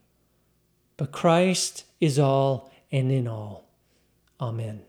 But 0.97 1.11
Christ 1.11 1.83
is 2.01 2.17
all 2.17 2.71
and 2.91 3.11
in 3.11 3.27
all. 3.27 3.69
Amen. 4.41 4.81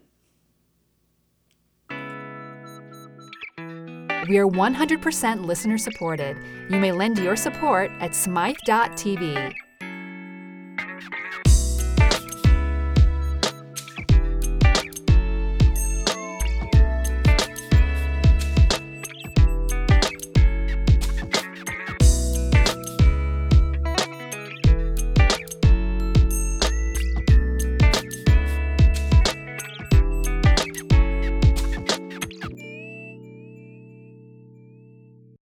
We 4.31 4.39
are 4.39 4.47
100% 4.47 5.45
listener 5.45 5.77
supported. 5.77 6.39
You 6.71 6.79
may 6.79 6.93
lend 6.93 7.19
your 7.19 7.37
support 7.37 7.91
at 8.01 8.15
smythe.tv. 8.15 9.68